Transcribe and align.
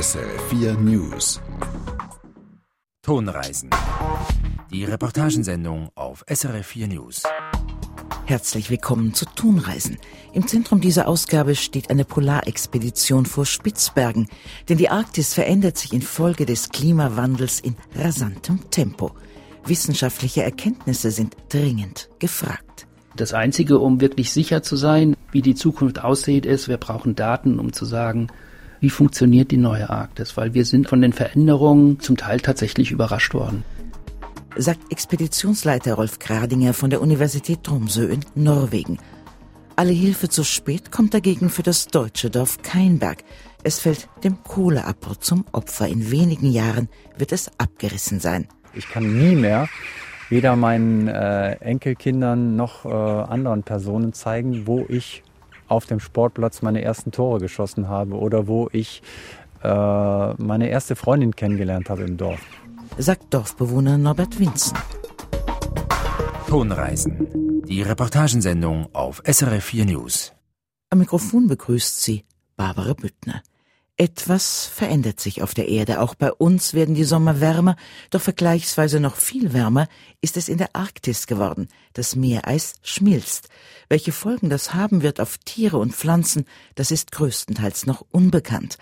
SRF4 0.00 0.78
News. 0.78 1.42
Tonreisen. 3.02 3.68
Die 4.72 4.84
Reportagensendung 4.84 5.90
auf 5.94 6.24
SRF4 6.26 6.86
News. 6.86 7.24
Herzlich 8.24 8.70
willkommen 8.70 9.12
zu 9.12 9.26
Tonreisen. 9.26 9.98
Im 10.32 10.46
Zentrum 10.46 10.80
dieser 10.80 11.06
Ausgabe 11.06 11.54
steht 11.54 11.90
eine 11.90 12.06
Polarexpedition 12.06 13.26
vor 13.26 13.44
Spitzbergen, 13.44 14.28
denn 14.70 14.78
die 14.78 14.88
Arktis 14.88 15.34
verändert 15.34 15.76
sich 15.76 15.92
infolge 15.92 16.46
des 16.46 16.70
Klimawandels 16.70 17.60
in 17.60 17.76
rasantem 17.94 18.70
Tempo. 18.70 19.10
Wissenschaftliche 19.66 20.42
Erkenntnisse 20.42 21.10
sind 21.10 21.36
dringend 21.50 22.08
gefragt. 22.18 22.86
Das 23.16 23.34
Einzige, 23.34 23.78
um 23.78 24.00
wirklich 24.00 24.32
sicher 24.32 24.62
zu 24.62 24.76
sein, 24.76 25.14
wie 25.30 25.42
die 25.42 25.54
Zukunft 25.54 26.02
aussieht, 26.02 26.46
ist, 26.46 26.68
wir 26.68 26.78
brauchen 26.78 27.16
Daten, 27.16 27.58
um 27.58 27.74
zu 27.74 27.84
sagen, 27.84 28.28
wie 28.80 28.90
funktioniert 28.90 29.50
die 29.50 29.56
neue 29.56 29.90
Arktis, 29.90 30.36
weil 30.36 30.54
wir 30.54 30.64
sind 30.64 30.88
von 30.88 31.00
den 31.00 31.12
Veränderungen 31.12 32.00
zum 32.00 32.16
Teil 32.16 32.40
tatsächlich 32.40 32.90
überrascht 32.90 33.34
worden 33.34 33.64
sagt 34.56 34.90
Expeditionsleiter 34.90 35.94
Rolf 35.94 36.18
Gradinger 36.18 36.74
von 36.74 36.90
der 36.90 37.00
Universität 37.00 37.64
Tromsø 37.64 38.06
in 38.06 38.20
Norwegen. 38.34 38.98
Alle 39.76 39.92
Hilfe 39.92 40.28
zu 40.28 40.44
spät 40.44 40.92
kommt 40.92 41.14
dagegen 41.14 41.48
für 41.48 41.62
das 41.62 41.86
deutsche 41.86 42.30
Dorf 42.30 42.60
Keinberg. 42.62 43.24
Es 43.62 43.80
fällt 43.80 44.08
dem 44.24 44.42
Kohleabbau 44.42 45.14
zum 45.14 45.44
Opfer. 45.52 45.88
In 45.88 46.10
wenigen 46.10 46.50
Jahren 46.50 46.88
wird 47.16 47.32
es 47.32 47.50
abgerissen 47.58 48.20
sein. 48.20 48.48
Ich 48.74 48.88
kann 48.88 49.18
nie 49.18 49.34
mehr 49.34 49.68
weder 50.28 50.54
meinen 50.54 51.08
äh, 51.08 51.52
Enkelkindern 51.54 52.56
noch 52.56 52.84
äh, 52.84 52.88
anderen 52.88 53.62
Personen 53.62 54.12
zeigen, 54.12 54.66
wo 54.66 54.84
ich 54.88 55.22
auf 55.70 55.86
dem 55.86 56.00
Sportplatz 56.00 56.62
meine 56.62 56.82
ersten 56.82 57.12
Tore 57.12 57.40
geschossen 57.40 57.88
habe 57.88 58.16
oder 58.16 58.46
wo 58.46 58.68
ich 58.72 59.02
äh, 59.62 59.68
meine 59.68 60.68
erste 60.68 60.96
Freundin 60.96 61.36
kennengelernt 61.36 61.90
habe 61.90 62.02
im 62.02 62.16
Dorf 62.16 62.40
sagt 62.98 63.32
Dorfbewohner 63.32 63.98
Norbert 63.98 64.38
Winzen. 64.38 64.76
Tonreisen. 66.46 67.62
Die 67.66 67.82
Reportagensendung 67.82 68.88
auf 68.92 69.22
SRF4 69.24 69.84
News. 69.84 70.32
Am 70.90 70.98
Mikrofon 70.98 71.46
begrüßt 71.46 72.02
sie 72.02 72.24
Barbara 72.56 72.94
Büttner. 72.94 73.42
Etwas 74.00 74.64
verändert 74.64 75.20
sich 75.20 75.42
auf 75.42 75.52
der 75.52 75.68
Erde. 75.68 76.00
Auch 76.00 76.14
bei 76.14 76.32
uns 76.32 76.72
werden 76.72 76.94
die 76.94 77.04
Sommer 77.04 77.38
wärmer, 77.42 77.76
doch 78.08 78.22
vergleichsweise 78.22 78.98
noch 78.98 79.16
viel 79.16 79.52
wärmer 79.52 79.88
ist 80.22 80.38
es 80.38 80.48
in 80.48 80.56
der 80.56 80.74
Arktis 80.74 81.26
geworden. 81.26 81.68
Das 81.92 82.16
Meereis 82.16 82.76
schmilzt. 82.80 83.50
Welche 83.90 84.12
Folgen 84.12 84.48
das 84.48 84.72
haben 84.72 85.02
wird 85.02 85.20
auf 85.20 85.36
Tiere 85.36 85.76
und 85.76 85.94
Pflanzen, 85.94 86.46
das 86.76 86.92
ist 86.92 87.12
größtenteils 87.12 87.84
noch 87.84 88.02
unbekannt. 88.10 88.78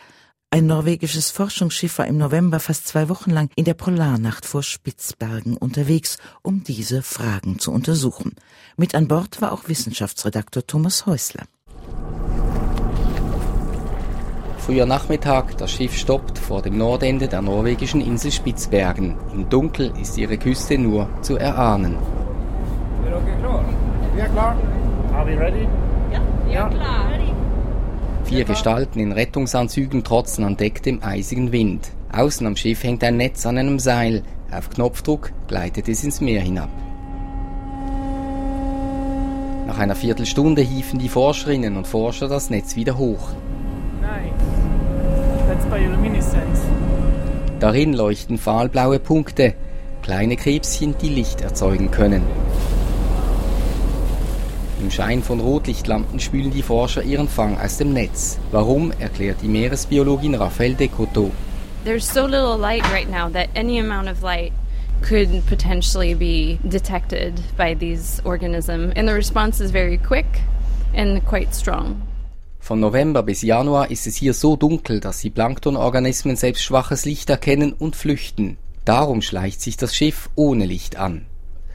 Ein 0.50 0.66
norwegisches 0.66 1.32
Forschungsschiff 1.32 1.98
war 1.98 2.06
im 2.06 2.18
November 2.18 2.60
fast 2.60 2.86
zwei 2.86 3.08
Wochen 3.08 3.32
lang 3.32 3.50
in 3.56 3.64
der 3.64 3.74
Polarnacht 3.74 4.46
vor 4.46 4.62
Spitzbergen 4.62 5.56
unterwegs, 5.56 6.18
um 6.42 6.62
diese 6.62 7.02
Fragen 7.02 7.58
zu 7.58 7.72
untersuchen. 7.72 8.36
Mit 8.76 8.94
an 8.94 9.08
Bord 9.08 9.42
war 9.42 9.50
auch 9.50 9.66
Wissenschaftsredaktor 9.66 10.64
Thomas 10.64 11.06
Häusler. 11.06 11.42
Früher 14.68 14.84
Nachmittag, 14.84 15.56
das 15.56 15.70
Schiff 15.70 15.96
stoppt 15.96 16.36
vor 16.36 16.60
dem 16.60 16.76
Nordende 16.76 17.26
der 17.26 17.40
norwegischen 17.40 18.02
Insel 18.02 18.30
Spitzbergen. 18.30 19.14
Im 19.32 19.48
Dunkel 19.48 19.94
ist 19.98 20.18
ihre 20.18 20.36
Küste 20.36 20.76
nur 20.76 21.08
zu 21.22 21.38
erahnen. 21.38 21.96
Wir 24.14 24.26
klar. 24.26 24.54
Are 25.14 25.26
we 25.26 25.40
ready? 25.40 25.66
Ja, 26.12 26.20
ja 26.52 26.68
klar. 26.68 27.06
Vier 28.24 28.44
Gestalten 28.44 29.00
in 29.00 29.12
Rettungsanzügen 29.12 30.04
trotzen 30.04 30.44
an 30.44 30.58
Deck 30.58 30.82
dem 30.82 31.02
eisigen 31.02 31.50
Wind. 31.50 31.88
Außen 32.12 32.46
am 32.46 32.54
Schiff 32.54 32.82
hängt 32.82 33.02
ein 33.04 33.16
Netz 33.16 33.46
an 33.46 33.56
einem 33.56 33.78
Seil. 33.78 34.22
Auf 34.50 34.68
Knopfdruck 34.68 35.32
gleitet 35.46 35.88
es 35.88 36.04
ins 36.04 36.20
Meer 36.20 36.42
hinab. 36.42 36.68
Nach 39.66 39.78
einer 39.78 39.96
Viertelstunde 39.96 40.60
hieven 40.60 40.98
die 40.98 41.08
Forscherinnen 41.08 41.78
und 41.78 41.86
Forscher 41.86 42.28
das 42.28 42.50
Netz 42.50 42.76
wieder 42.76 42.98
hoch. 42.98 43.30
Darin 47.60 47.92
leuchten 47.92 48.38
fahlblaue 48.38 49.00
Punkte, 49.00 49.54
kleine 50.02 50.36
Krebschen, 50.36 50.96
die 51.02 51.08
Licht 51.08 51.40
erzeugen 51.40 51.90
können. 51.90 52.22
Im 54.80 54.92
Schein 54.92 55.24
von 55.24 55.40
Rotlichtlampen 55.40 56.20
spülen 56.20 56.52
die 56.52 56.62
Forscher 56.62 57.02
ihren 57.02 57.28
Fang 57.28 57.58
aus 57.58 57.78
dem 57.78 57.92
Netz. 57.92 58.38
Warum, 58.52 58.92
erklärt 59.00 59.42
die 59.42 59.48
Meeresbiologin 59.48 60.36
Raphael 60.36 60.74
Decoteau. 60.74 61.32
There's 61.84 62.06
so 62.06 62.26
little 62.26 62.56
light 62.56 62.84
right 62.92 63.10
now 63.10 63.28
that 63.28 63.48
any 63.56 63.80
amount 63.80 64.08
of 64.08 64.22
light 64.22 64.52
could 65.02 65.44
potentially 65.46 66.14
be 66.14 66.58
detected 66.68 67.40
by 67.56 67.74
these 67.74 68.22
organisms 68.24 68.92
and 68.96 69.08
the 69.08 69.14
response 69.14 69.60
is 69.60 69.72
very 69.72 69.98
quick 69.98 70.26
and 70.94 71.24
quite 71.26 71.54
strong. 71.54 72.07
Von 72.60 72.80
November 72.80 73.22
bis 73.22 73.42
Januar 73.42 73.90
ist 73.90 74.06
es 74.06 74.16
hier 74.16 74.34
so 74.34 74.56
dunkel, 74.56 75.00
dass 75.00 75.20
die 75.20 75.30
Planktonorganismen 75.30 76.36
selbst 76.36 76.62
schwaches 76.62 77.04
Licht 77.04 77.30
erkennen 77.30 77.72
und 77.72 77.96
flüchten. 77.96 78.58
Darum 78.84 79.22
schleicht 79.22 79.60
sich 79.60 79.76
das 79.76 79.94
Schiff 79.94 80.28
ohne 80.34 80.66
Licht 80.66 80.96
an. 80.96 81.26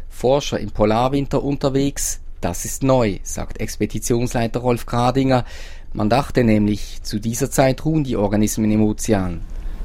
Forscher 0.10 0.60
im 0.60 0.72
Polarwinter 0.72 1.44
unterwegs, 1.44 2.22
das 2.42 2.66
ist 2.66 2.84
neu, 2.84 3.20
sagt 3.24 3.60
Expeditionsleiter 3.60 4.60
Rolf 4.60 4.86
Gradinger. 4.86 5.46
Man 5.94 6.10
dachte 6.10 6.44
nämlich, 6.44 7.02
zu 7.02 7.20
dieser 7.20 7.50
Zeit 7.50 7.86
ruhen 7.86 8.04
die 8.04 8.18
Organismen 8.18 8.70
im 8.72 8.84
Ozean. 8.84 9.42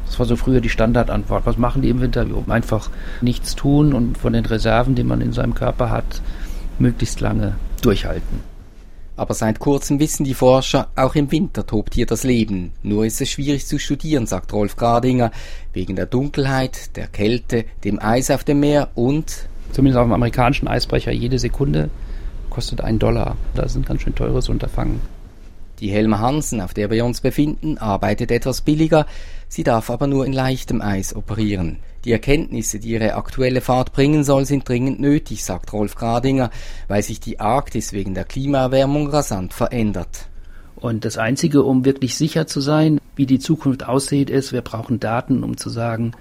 Das 0.07 0.19
war 0.19 0.27
so 0.27 0.37
früher 0.37 0.61
die 0.61 0.71
Standardantwort. 0.71 1.47
Was 1.47 1.59
machen 1.59 1.83
die 1.83 1.91
im 1.91 2.01
Winter? 2.01 2.27
Einfach 2.49 2.91
nichts 3.21 3.55
tun 3.55 3.93
und 3.93 4.19
von 4.19 4.33
den 4.33 4.47
Reserven, 4.47 4.95
die 4.95 5.05
man 5.05 5.21
in 5.21 5.33
seinem 5.33 5.55
Körper 5.55 5.91
hat, 5.91 6.23
möglichst 6.79 7.21
lange 7.21 7.57
durchhalten. 7.83 8.41
Aber 9.19 9.35
seit 9.35 9.59
kurzem 9.59 9.99
wissen 9.99 10.23
die 10.23 10.33
Forscher, 10.33 10.91
auch 10.95 11.17
im 11.17 11.33
Winter 11.33 11.67
tobt 11.67 11.95
hier 11.95 12.07
das 12.07 12.23
Leben. 12.23 12.71
Nur 12.85 13.05
ist 13.05 13.21
es 13.21 13.29
schwierig 13.29 13.67
zu 13.67 13.81
studieren, 13.81 14.27
sagt 14.27 14.53
Rolf 14.53 14.77
Gradinger, 14.77 15.33
wegen 15.73 15.97
der 15.97 16.07
Dunkelheit, 16.07 16.95
der 16.97 17.09
Kälte, 17.09 17.65
dem 17.83 18.01
Eis 18.01 18.31
auf 18.31 18.45
dem 18.45 18.61
Meer 18.61 18.91
und 18.95 19.49
zumindest 19.73 19.99
auf 19.99 20.07
dem 20.07 20.13
amerikanischen 20.13 20.69
Eisbrecher 20.69 21.11
jede 21.11 21.41
Sekunde 21.41 21.91
kostet 22.49 22.81
ein 22.81 23.01
Dollar. 23.01 23.37
Das 23.57 23.73
ist 23.73 23.77
ein 23.79 23.85
ganz 23.85 24.03
schön 24.03 24.15
teures 24.15 24.49
Unterfangen. 24.49 25.01
Die 25.81 25.91
Helma 25.91 26.21
Hansen, 26.21 26.61
auf 26.61 26.73
der 26.73 26.89
wir 26.89 27.05
uns 27.05 27.21
befinden, 27.21 27.77
arbeitet 27.77 28.31
etwas 28.31 28.61
billiger, 28.61 29.05
sie 29.49 29.65
darf 29.65 29.91
aber 29.91 30.07
nur 30.07 30.27
in 30.27 30.33
leichtem 30.33 30.81
Eis 30.81 31.13
operieren. 31.15 31.81
Die 32.05 32.13
Erkenntnisse, 32.13 32.79
die 32.79 32.91
ihre 32.91 33.15
aktuelle 33.15 33.61
Fahrt 33.61 33.93
bringen 33.93 34.25
soll, 34.25 34.45
sind 34.45 34.69
dringend 34.69 35.01
nötig, 35.01 35.45
sagt 35.45 35.73
Rolf 35.73 35.95
Gradinger, 35.95 36.51
weil 36.87 37.03
sich 37.03 37.21
die 37.21 37.41
Arktis 37.41 37.93
wegen 37.93 38.15
der 38.15 38.25
Klimaerwärmung 38.25 39.09
rasant 39.09 39.53
verändert. 39.53 40.29
Und 40.77 41.05
das 41.05 41.19
Einzige, 41.19 41.65
um 41.65 41.85
wirklich 41.85 42.17
sicher 42.17 42.47
zu 42.47 42.61
sein, 42.61 43.01
wie 43.17 43.27
die 43.27 43.41
Zukunft 43.41 43.85
aussieht, 43.85 44.31
ist, 44.31 44.53
wir 44.53 44.63
brauchen 44.63 45.01
Daten, 45.01 45.43
um 45.43 45.57
zu 45.57 45.71
sagen, 45.71 46.13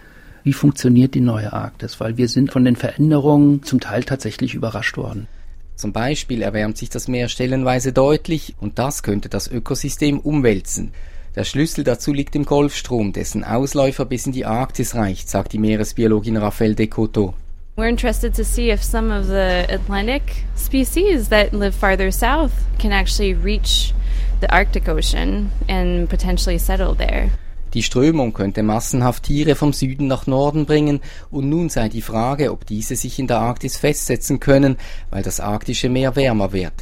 wie 0.43 0.53
funktioniert 0.53 1.13
die 1.13 1.21
neue 1.21 1.53
Arktis, 1.53 1.99
weil 1.99 2.17
wir 2.17 2.27
sind 2.27 2.51
von 2.51 2.65
den 2.65 2.75
Veränderungen 2.75 3.61
zum 3.63 3.79
Teil 3.79 4.03
tatsächlich 4.03 4.55
überrascht 4.55 4.97
worden. 4.97 5.27
Zum 5.75 5.93
Beispiel 5.93 6.41
erwärmt 6.41 6.77
sich 6.77 6.89
das 6.89 7.07
Meer 7.07 7.29
stellenweise 7.29 7.93
deutlich 7.93 8.55
und 8.59 8.79
das 8.79 9.03
könnte 9.03 9.29
das 9.29 9.47
Ökosystem 9.47 10.19
umwälzen. 10.19 10.91
Der 11.35 11.43
Schlüssel 11.43 11.83
dazu 11.83 12.13
liegt 12.13 12.35
im 12.35 12.45
Golfstrom, 12.45 13.13
dessen 13.13 13.43
Ausläufer 13.43 14.05
bis 14.05 14.25
in 14.25 14.31
die 14.31 14.45
Arktis 14.45 14.95
reicht, 14.95 15.29
sagt 15.29 15.53
die 15.53 15.59
Meeresbiologin 15.59 16.37
Raphael 16.37 16.75
Decoto. 16.75 17.33
We're 17.77 17.87
interested 17.87 18.35
to 18.35 18.43
see 18.43 18.71
if 18.71 18.81
some 18.81 19.15
of 19.15 19.27
the 19.27 19.71
Atlantic 19.71 20.45
species 20.57 21.29
that 21.29 21.53
live 21.53 21.75
farther 21.75 22.11
south 22.11 22.51
can 22.79 22.91
actually 22.91 23.33
reach 23.35 23.93
the 24.41 24.49
Arctic 24.49 24.89
Ocean 24.89 25.51
and 25.67 26.09
potentially 26.09 26.57
settle 26.57 26.95
there. 26.95 27.29
Die 27.73 27.83
Strömung 27.83 28.33
könnte 28.33 28.63
massenhaft 28.63 29.23
Tiere 29.23 29.53
vom 29.53 29.73
Süden 29.73 30.07
nach 30.07 30.25
Norden 30.25 30.65
bringen, 30.65 31.01
und 31.29 31.49
nun 31.49 31.69
sei 31.69 31.89
die 31.89 32.01
Frage, 32.01 32.51
ob 32.51 32.65
diese 32.65 32.95
sich 32.95 33.19
in 33.19 33.27
der 33.27 33.39
Arktis 33.39 33.77
festsetzen 33.77 34.39
können, 34.39 34.77
weil 35.11 35.21
das 35.21 35.39
arktische 35.39 35.89
Meer 35.89 36.15
wärmer 36.15 36.53
wird. 36.53 36.73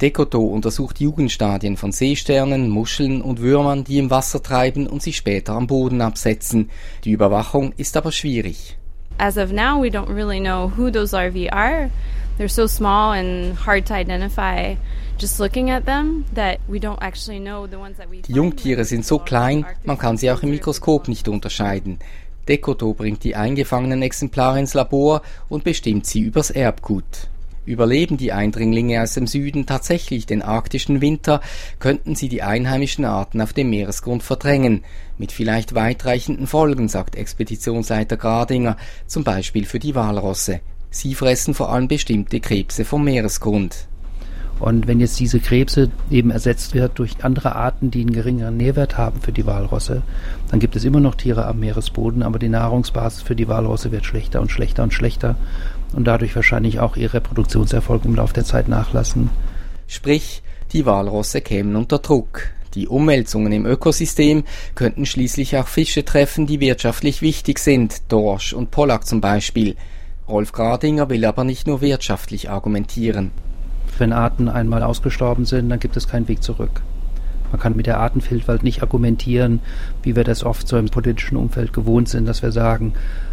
Dekoto 0.00 0.44
untersucht 0.44 1.00
Jugendstadien 1.00 1.76
von 1.76 1.92
Seesternen, 1.92 2.68
Muscheln 2.68 3.20
und 3.20 3.40
Würmern, 3.40 3.84
die 3.84 3.98
im 3.98 4.10
Wasser 4.10 4.42
treiben 4.42 4.86
und 4.86 5.02
sich 5.02 5.16
später 5.16 5.54
am 5.54 5.66
Boden 5.66 6.00
absetzen. 6.00 6.70
Die 7.04 7.10
Überwachung 7.10 7.72
ist 7.76 7.96
aber 7.96 8.12
schwierig. 8.12 8.76
As 9.18 9.36
of 9.36 9.50
now, 9.50 9.82
we 9.82 9.88
don't 9.88 10.08
really 10.08 10.38
know 10.38 10.70
who 10.76 10.90
those 10.90 11.16
RV 11.16 11.50
are. 11.50 11.90
They're 12.38 12.48
so 12.48 12.68
small 12.68 13.18
and 13.18 13.66
hard 13.66 13.88
to 13.88 13.94
identify. 13.94 14.76
Die 15.20 15.26
Jungtiere 18.32 18.84
sind 18.84 19.04
so 19.04 19.18
klein, 19.18 19.66
man 19.82 19.98
kann 19.98 20.16
sie 20.16 20.30
auch 20.30 20.44
im 20.44 20.50
Mikroskop 20.50 21.08
nicht 21.08 21.26
unterscheiden. 21.26 21.98
Dekoto 22.46 22.94
bringt 22.94 23.24
die 23.24 23.34
eingefangenen 23.34 24.02
Exemplare 24.02 24.60
ins 24.60 24.74
Labor 24.74 25.22
und 25.48 25.64
bestimmt 25.64 26.06
sie 26.06 26.20
übers 26.20 26.50
Erbgut. 26.50 27.26
Überleben 27.68 28.16
die 28.16 28.32
Eindringlinge 28.32 29.02
aus 29.02 29.12
dem 29.12 29.26
Süden 29.26 29.66
tatsächlich 29.66 30.24
den 30.24 30.40
arktischen 30.40 31.02
Winter, 31.02 31.42
könnten 31.78 32.14
sie 32.14 32.30
die 32.30 32.42
einheimischen 32.42 33.04
Arten 33.04 33.42
auf 33.42 33.52
dem 33.52 33.68
Meeresgrund 33.68 34.22
verdrängen, 34.22 34.84
mit 35.18 35.32
vielleicht 35.32 35.74
weitreichenden 35.74 36.46
Folgen, 36.46 36.88
sagt 36.88 37.14
Expeditionsleiter 37.14 38.16
Gradinger, 38.16 38.78
zum 39.06 39.22
Beispiel 39.22 39.66
für 39.66 39.78
die 39.78 39.94
Walrosse. 39.94 40.60
Sie 40.90 41.14
fressen 41.14 41.52
vor 41.52 41.70
allem 41.70 41.88
bestimmte 41.88 42.40
Krebse 42.40 42.86
vom 42.86 43.04
Meeresgrund. 43.04 43.86
Und 44.60 44.88
wenn 44.88 44.98
jetzt 44.98 45.20
diese 45.20 45.38
Krebse 45.38 45.90
eben 46.10 46.30
ersetzt 46.30 46.74
wird 46.74 46.98
durch 46.98 47.22
andere 47.22 47.54
Arten, 47.54 47.90
die 47.90 48.00
einen 48.00 48.12
geringeren 48.12 48.56
Nährwert 48.56 48.96
haben 48.96 49.20
für 49.20 49.30
die 49.30 49.46
Walrosse, 49.46 50.02
dann 50.50 50.58
gibt 50.58 50.74
es 50.74 50.84
immer 50.84 51.00
noch 51.00 51.14
Tiere 51.14 51.46
am 51.46 51.60
Meeresboden, 51.60 52.22
aber 52.22 52.38
die 52.38 52.48
Nahrungsbasis 52.48 53.22
für 53.22 53.36
die 53.36 53.46
Walrosse 53.46 53.92
wird 53.92 54.04
schlechter 54.04 54.40
und 54.40 54.50
schlechter 54.50 54.82
und 54.82 54.92
schlechter 54.92 55.36
und 55.92 56.04
dadurch 56.04 56.34
wahrscheinlich 56.36 56.80
auch 56.80 56.96
ihr 56.96 57.14
Reproduktionserfolg 57.14 58.04
im 58.04 58.14
Laufe 58.14 58.34
der 58.34 58.44
Zeit 58.44 58.68
nachlassen. 58.68 59.30
Sprich, 59.86 60.42
die 60.72 60.86
Walrosse 60.86 61.40
kämen 61.40 61.76
unter 61.76 61.98
Druck. 61.98 62.50
Die 62.74 62.88
Umwälzungen 62.88 63.52
im 63.52 63.66
Ökosystem 63.66 64.44
könnten 64.74 65.06
schließlich 65.06 65.56
auch 65.56 65.66
Fische 65.66 66.04
treffen, 66.04 66.46
die 66.46 66.60
wirtschaftlich 66.60 67.22
wichtig 67.22 67.58
sind, 67.58 68.02
Dorsch 68.08 68.52
und 68.52 68.70
Pollack 68.70 69.06
zum 69.06 69.20
Beispiel. 69.20 69.76
Rolf 70.28 70.52
Gradinger 70.52 71.08
will 71.08 71.24
aber 71.24 71.44
nicht 71.44 71.66
nur 71.66 71.80
wirtschaftlich 71.80 72.50
argumentieren. 72.50 73.30
Wenn 73.96 74.12
Arten 74.12 74.48
einmal 74.48 74.82
ausgestorben 74.82 75.46
sind, 75.46 75.70
dann 75.70 75.80
gibt 75.80 75.96
es 75.96 76.06
keinen 76.06 76.28
Weg 76.28 76.42
zurück. 76.42 76.82
Man 77.50 77.60
kann 77.60 77.76
mit 77.76 77.86
der 77.86 77.98
Artenvielfalt 77.98 78.62
nicht 78.62 78.82
argumentieren, 78.82 79.60
wie 80.02 80.14
wir 80.14 80.24
das 80.24 80.44
oft 80.44 80.68
so 80.68 80.76
im 80.76 80.90
politischen 80.90 81.36
Umfeld 81.36 81.72
gewohnt 81.72 82.08
sind, 82.08 82.26
dass 82.26 82.42
wir 82.42 82.52
sagen, 82.52 82.92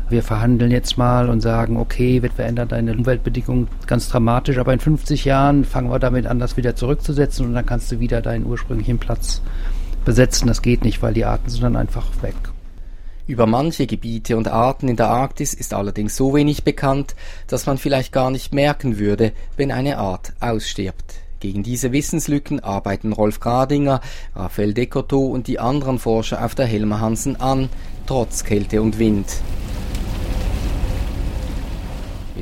wir 0.09 0.23
verhandeln 0.23 0.71
jetzt 0.71 0.97
mal 0.97 1.29
und 1.29 1.41
sagen, 1.41 1.77
okay, 1.77 2.21
wir 2.21 2.31
verändern 2.31 2.67
deine 2.67 2.93
Umweltbedingungen 2.93 3.67
ganz 3.87 4.09
dramatisch, 4.09 4.57
aber 4.57 4.73
in 4.73 4.79
50 4.79 5.25
Jahren 5.25 5.65
fangen 5.65 5.89
wir 5.89 5.99
damit 5.99 6.27
an, 6.27 6.39
das 6.39 6.57
wieder 6.57 6.75
zurückzusetzen 6.75 7.45
und 7.45 7.53
dann 7.53 7.65
kannst 7.65 7.91
du 7.91 7.99
wieder 7.99 8.21
deinen 8.21 8.45
ursprünglichen 8.45 8.99
Platz 8.99 9.41
besetzen. 10.05 10.47
Das 10.47 10.61
geht 10.61 10.83
nicht, 10.83 11.01
weil 11.01 11.13
die 11.13 11.25
Arten 11.25 11.49
sind 11.49 11.63
dann 11.63 11.75
einfach 11.75 12.05
weg. 12.21 12.35
Über 13.27 13.47
manche 13.47 13.87
Gebiete 13.87 14.37
und 14.37 14.47
Arten 14.47 14.87
in 14.87 14.97
der 14.97 15.09
Arktis 15.09 15.55
ist 15.55 15.73
allerdings 15.73 16.15
so 16.15 16.35
wenig 16.35 16.63
bekannt, 16.63 17.15
dass 17.47 17.65
man 17.65 17.79
vielleicht 17.79 18.11
gar 18.11 18.29
nicht 18.29 18.53
merken 18.53 18.99
würde, 18.99 19.31
wenn 19.57 19.71
eine 19.71 19.97
Art 19.97 20.33
ausstirbt. 20.39 21.15
Gegen 21.39 21.63
diese 21.63 21.91
Wissenslücken 21.91 22.59
arbeiten 22.59 23.13
Rolf 23.13 23.39
Gradinger, 23.39 23.99
Raphael 24.35 24.75
Decoteau 24.75 25.25
und 25.25 25.47
die 25.47 25.59
anderen 25.59 25.97
Forscher 25.97 26.45
auf 26.45 26.53
der 26.53 26.65
Helmer 26.65 27.01
Hansen 27.01 27.35
an, 27.35 27.69
trotz 28.05 28.43
Kälte 28.43 28.81
und 28.81 28.99
Wind. 28.99 29.25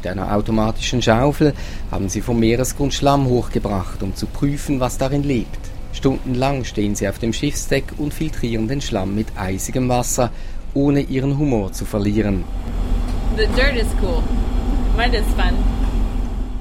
Mit 0.04 0.12
einer 0.12 0.36
automatischen 0.36 1.02
Schaufel 1.02 1.54
haben 1.90 2.10
sie 2.10 2.20
vom 2.20 2.38
Meeresgrund 2.38 2.94
Schlamm 2.94 3.26
hochgebracht, 3.26 4.04
um 4.04 4.14
zu 4.14 4.26
prüfen, 4.26 4.82
was 4.82 4.98
darin 4.98 5.24
lebt. 5.24 5.60
Stundenlang 5.94 6.66
stehen 6.66 6.94
sie 6.94 7.08
auf 7.08 7.20
dem 7.20 7.32
Schiffsdeck 7.32 7.86
und 7.98 8.14
filtrieren 8.14 8.68
den 8.68 8.82
Schlamm 8.82 9.16
mit 9.16 9.28
eisigem 9.38 9.88
Wasser, 9.88 10.30
ohne 10.74 11.00
ihren 11.00 11.38
Humor 11.38 11.72
zu 11.72 11.86
verlieren. 11.86 12.44
The 13.38 13.46
dirt 13.56 13.78
is 13.78 13.88
cool. 14.02 14.22
Mud 14.98 15.14
is 15.14 15.26
fun. 15.38 15.54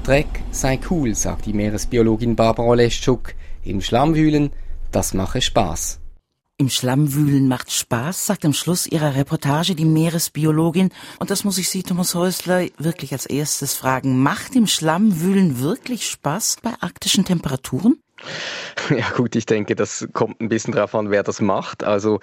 Dreck 0.03 0.41
sei 0.51 0.79
cool, 0.89 1.13
sagt 1.13 1.45
die 1.45 1.53
Meeresbiologin 1.53 2.37
Barbara 2.37 2.75
Leschuk. 2.75 3.33
Im 3.65 3.81
Schlamm 3.81 4.15
wühlen, 4.15 4.51
das 4.93 5.13
mache 5.13 5.41
Spaß. 5.41 5.99
Im 6.57 6.69
Schlammwühlen 6.69 7.47
macht 7.47 7.71
Spaß, 7.71 8.27
sagt 8.27 8.45
am 8.45 8.53
Schluss 8.53 8.85
ihrer 8.85 9.15
Reportage 9.15 9.73
die 9.73 9.85
Meeresbiologin. 9.85 10.91
Und 11.17 11.31
das 11.31 11.43
muss 11.43 11.57
ich 11.57 11.67
Sie, 11.67 11.81
Thomas 11.81 12.13
Häusler, 12.13 12.67
wirklich 12.77 13.11
als 13.11 13.25
erstes 13.25 13.73
fragen. 13.73 14.21
Macht 14.21 14.55
im 14.55 14.67
Schlammwühlen 14.67 15.59
wirklich 15.59 16.07
Spaß 16.07 16.57
bei 16.61 16.73
arktischen 16.79 17.25
Temperaturen? 17.25 17.97
Ja 18.89 19.09
gut, 19.15 19.35
ich 19.35 19.45
denke, 19.45 19.75
das 19.75 20.07
kommt 20.13 20.41
ein 20.41 20.49
bisschen 20.49 20.73
darauf 20.73 20.93
an, 20.95 21.09
wer 21.09 21.23
das 21.23 21.41
macht. 21.41 21.83
Also 21.83 22.19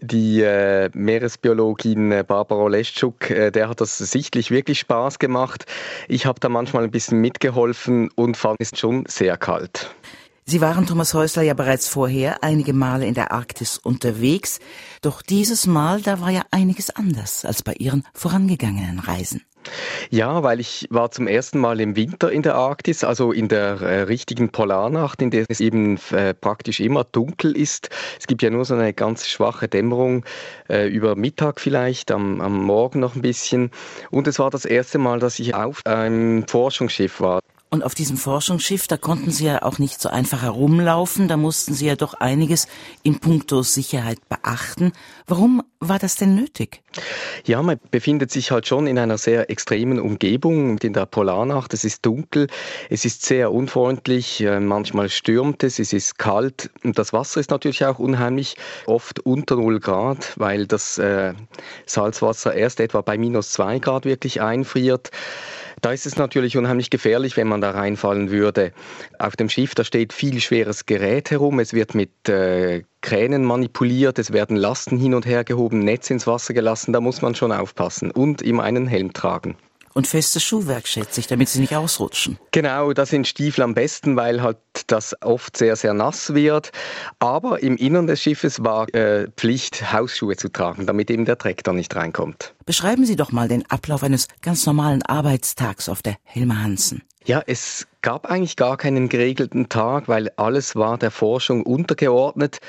die 0.00 0.40
äh, 0.40 0.90
Meeresbiologin 0.94 2.12
äh, 2.12 2.24
Barbara 2.26 2.68
Leschuk, 2.68 3.30
äh, 3.30 3.50
der 3.50 3.68
hat 3.68 3.80
das 3.80 3.98
sichtlich 3.98 4.50
wirklich 4.50 4.80
Spaß 4.80 5.18
gemacht. 5.18 5.66
Ich 6.08 6.26
habe 6.26 6.40
da 6.40 6.48
manchmal 6.48 6.84
ein 6.84 6.90
bisschen 6.90 7.20
mitgeholfen 7.20 8.10
und 8.14 8.36
fand 8.36 8.60
es 8.60 8.70
schon 8.78 9.04
sehr 9.06 9.36
kalt. 9.36 9.94
Sie 10.50 10.60
waren, 10.60 10.84
Thomas 10.84 11.14
Häusler, 11.14 11.44
ja 11.44 11.54
bereits 11.54 11.86
vorher 11.86 12.42
einige 12.42 12.72
Male 12.72 13.06
in 13.06 13.14
der 13.14 13.30
Arktis 13.30 13.78
unterwegs. 13.78 14.58
Doch 15.00 15.22
dieses 15.22 15.68
Mal, 15.68 16.02
da 16.02 16.20
war 16.20 16.30
ja 16.30 16.42
einiges 16.50 16.90
anders 16.90 17.44
als 17.44 17.62
bei 17.62 17.74
Ihren 17.74 18.02
vorangegangenen 18.14 18.98
Reisen. 18.98 19.44
Ja, 20.10 20.42
weil 20.42 20.58
ich 20.58 20.88
war 20.90 21.12
zum 21.12 21.28
ersten 21.28 21.60
Mal 21.60 21.78
im 21.78 21.94
Winter 21.94 22.32
in 22.32 22.42
der 22.42 22.56
Arktis, 22.56 23.04
also 23.04 23.30
in 23.30 23.46
der 23.46 23.80
äh, 23.80 24.00
richtigen 24.02 24.50
Polarnacht, 24.50 25.22
in 25.22 25.30
der 25.30 25.44
es 25.48 25.60
eben 25.60 26.00
äh, 26.10 26.34
praktisch 26.34 26.80
immer 26.80 27.04
dunkel 27.04 27.56
ist. 27.56 27.90
Es 28.18 28.26
gibt 28.26 28.42
ja 28.42 28.50
nur 28.50 28.64
so 28.64 28.74
eine 28.74 28.92
ganz 28.92 29.28
schwache 29.28 29.68
Dämmerung 29.68 30.24
äh, 30.68 30.88
über 30.88 31.14
Mittag 31.14 31.60
vielleicht, 31.60 32.10
am, 32.10 32.40
am 32.40 32.60
Morgen 32.64 32.98
noch 32.98 33.14
ein 33.14 33.22
bisschen. 33.22 33.70
Und 34.10 34.26
es 34.26 34.40
war 34.40 34.50
das 34.50 34.64
erste 34.64 34.98
Mal, 34.98 35.20
dass 35.20 35.38
ich 35.38 35.54
auf 35.54 35.86
einem 35.86 36.48
Forschungsschiff 36.48 37.20
war. 37.20 37.38
Und 37.72 37.84
auf 37.84 37.94
diesem 37.94 38.16
Forschungsschiff, 38.16 38.88
da 38.88 38.96
konnten 38.96 39.30
Sie 39.30 39.44
ja 39.44 39.62
auch 39.62 39.78
nicht 39.78 40.00
so 40.00 40.08
einfach 40.08 40.42
herumlaufen, 40.42 41.28
da 41.28 41.36
mussten 41.36 41.72
Sie 41.72 41.86
ja 41.86 41.94
doch 41.94 42.14
einiges 42.14 42.66
in 43.04 43.20
puncto 43.20 43.62
Sicherheit 43.62 44.18
beachten. 44.28 44.90
Warum 45.28 45.62
war 45.78 46.00
das 46.00 46.16
denn 46.16 46.34
nötig? 46.34 46.82
Ja, 47.46 47.62
man 47.62 47.78
befindet 47.92 48.32
sich 48.32 48.50
halt 48.50 48.66
schon 48.66 48.88
in 48.88 48.98
einer 48.98 49.18
sehr 49.18 49.50
extremen 49.50 50.00
Umgebung 50.00 50.78
in 50.78 50.92
der 50.94 51.06
Polarnacht. 51.06 51.72
Es 51.72 51.84
ist 51.84 52.04
dunkel, 52.04 52.48
es 52.88 53.04
ist 53.04 53.24
sehr 53.24 53.52
unfreundlich, 53.52 54.40
äh, 54.40 54.58
manchmal 54.58 55.08
stürmt 55.08 55.62
es, 55.62 55.78
es 55.78 55.92
ist 55.92 56.18
kalt 56.18 56.70
und 56.82 56.98
das 56.98 57.12
Wasser 57.12 57.38
ist 57.38 57.50
natürlich 57.50 57.84
auch 57.84 58.00
unheimlich 58.00 58.56
oft 58.86 59.20
unter 59.20 59.54
0 59.54 59.78
Grad, 59.78 60.32
weil 60.36 60.66
das 60.66 60.98
äh, 60.98 61.34
Salzwasser 61.86 62.52
erst 62.52 62.80
etwa 62.80 63.00
bei 63.00 63.16
minus 63.16 63.52
2 63.52 63.78
Grad 63.78 64.06
wirklich 64.06 64.40
einfriert. 64.40 65.12
Da 65.80 65.92
ist 65.92 66.06
es 66.06 66.16
natürlich 66.16 66.56
unheimlich 66.56 66.90
gefährlich, 66.90 67.36
wenn 67.36 67.48
man 67.48 67.60
da 67.60 67.70
reinfallen 67.70 68.30
würde. 68.30 68.72
Auf 69.18 69.36
dem 69.36 69.48
Schiff, 69.48 69.74
da 69.74 69.84
steht 69.84 70.12
viel 70.12 70.40
schweres 70.40 70.86
Gerät 70.86 71.30
herum. 71.30 71.58
Es 71.58 71.72
wird 71.72 71.94
mit 71.94 72.28
äh, 72.28 72.82
Kränen 73.00 73.44
manipuliert, 73.44 74.18
es 74.18 74.32
werden 74.32 74.56
Lasten 74.56 74.98
hin 74.98 75.14
und 75.14 75.24
her 75.24 75.44
gehoben, 75.44 75.78
Netz 75.80 76.10
ins 76.10 76.26
Wasser 76.26 76.52
gelassen. 76.52 76.92
Da 76.92 77.00
muss 77.00 77.22
man 77.22 77.34
schon 77.34 77.52
aufpassen 77.52 78.10
und 78.10 78.42
immer 78.42 78.62
einen 78.62 78.86
Helm 78.86 79.12
tragen. 79.12 79.56
Und 79.92 80.06
festes 80.06 80.44
Schuhwerk, 80.44 80.86
schätze 80.86 81.20
ich, 81.20 81.26
damit 81.26 81.48
sie 81.48 81.60
nicht 81.60 81.74
ausrutschen. 81.74 82.38
Genau, 82.52 82.92
da 82.92 83.06
sind 83.06 83.26
Stiefel 83.26 83.62
am 83.62 83.74
besten, 83.74 84.14
weil 84.16 84.40
halt 84.40 84.58
das 84.86 85.16
oft 85.20 85.56
sehr, 85.56 85.74
sehr 85.74 85.94
nass 85.94 86.32
wird. 86.34 86.70
Aber 87.18 87.62
im 87.62 87.76
Innern 87.76 88.06
des 88.06 88.22
Schiffes 88.22 88.62
war 88.62 88.92
äh, 88.94 89.28
Pflicht, 89.36 89.92
Hausschuhe 89.92 90.36
zu 90.36 90.48
tragen, 90.48 90.86
damit 90.86 91.10
eben 91.10 91.24
der 91.24 91.36
Dreck 91.36 91.64
da 91.64 91.72
nicht 91.72 91.94
reinkommt. 91.96 92.54
Beschreiben 92.66 93.04
Sie 93.04 93.16
doch 93.16 93.32
mal 93.32 93.48
den 93.48 93.68
Ablauf 93.68 94.04
eines 94.04 94.28
ganz 94.42 94.64
normalen 94.64 95.02
Arbeitstags 95.02 95.88
auf 95.88 96.02
der 96.02 96.16
Helmer 96.22 96.62
Hansen. 96.62 97.02
Ja, 97.24 97.42
es 97.46 97.86
gab 98.00 98.26
eigentlich 98.26 98.56
gar 98.56 98.76
keinen 98.76 99.08
geregelten 99.08 99.68
Tag, 99.68 100.08
weil 100.08 100.30
alles 100.36 100.74
war 100.76 100.98
der 100.98 101.10
Forschung 101.10 101.64
untergeordnet. 101.64 102.60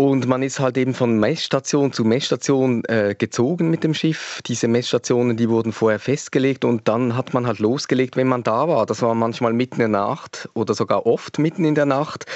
Und 0.00 0.28
man 0.28 0.44
ist 0.44 0.60
halt 0.60 0.78
eben 0.78 0.94
von 0.94 1.18
Messstation 1.18 1.92
zu 1.92 2.04
Messstation 2.04 2.84
äh, 2.84 3.16
gezogen 3.18 3.68
mit 3.68 3.82
dem 3.82 3.94
Schiff. 3.94 4.40
Diese 4.46 4.68
Messstationen, 4.68 5.36
die 5.36 5.48
wurden 5.48 5.72
vorher 5.72 5.98
festgelegt 5.98 6.64
und 6.64 6.86
dann 6.86 7.16
hat 7.16 7.34
man 7.34 7.48
halt 7.48 7.58
losgelegt, 7.58 8.16
wenn 8.16 8.28
man 8.28 8.44
da 8.44 8.68
war. 8.68 8.86
Das 8.86 9.02
war 9.02 9.16
manchmal 9.16 9.52
mitten 9.52 9.80
in 9.80 9.90
der 9.90 10.00
Nacht 10.00 10.48
oder 10.54 10.74
sogar 10.74 11.04
oft 11.04 11.40
mitten 11.40 11.64
in 11.64 11.74
der 11.74 11.86
Nacht. 11.86 12.26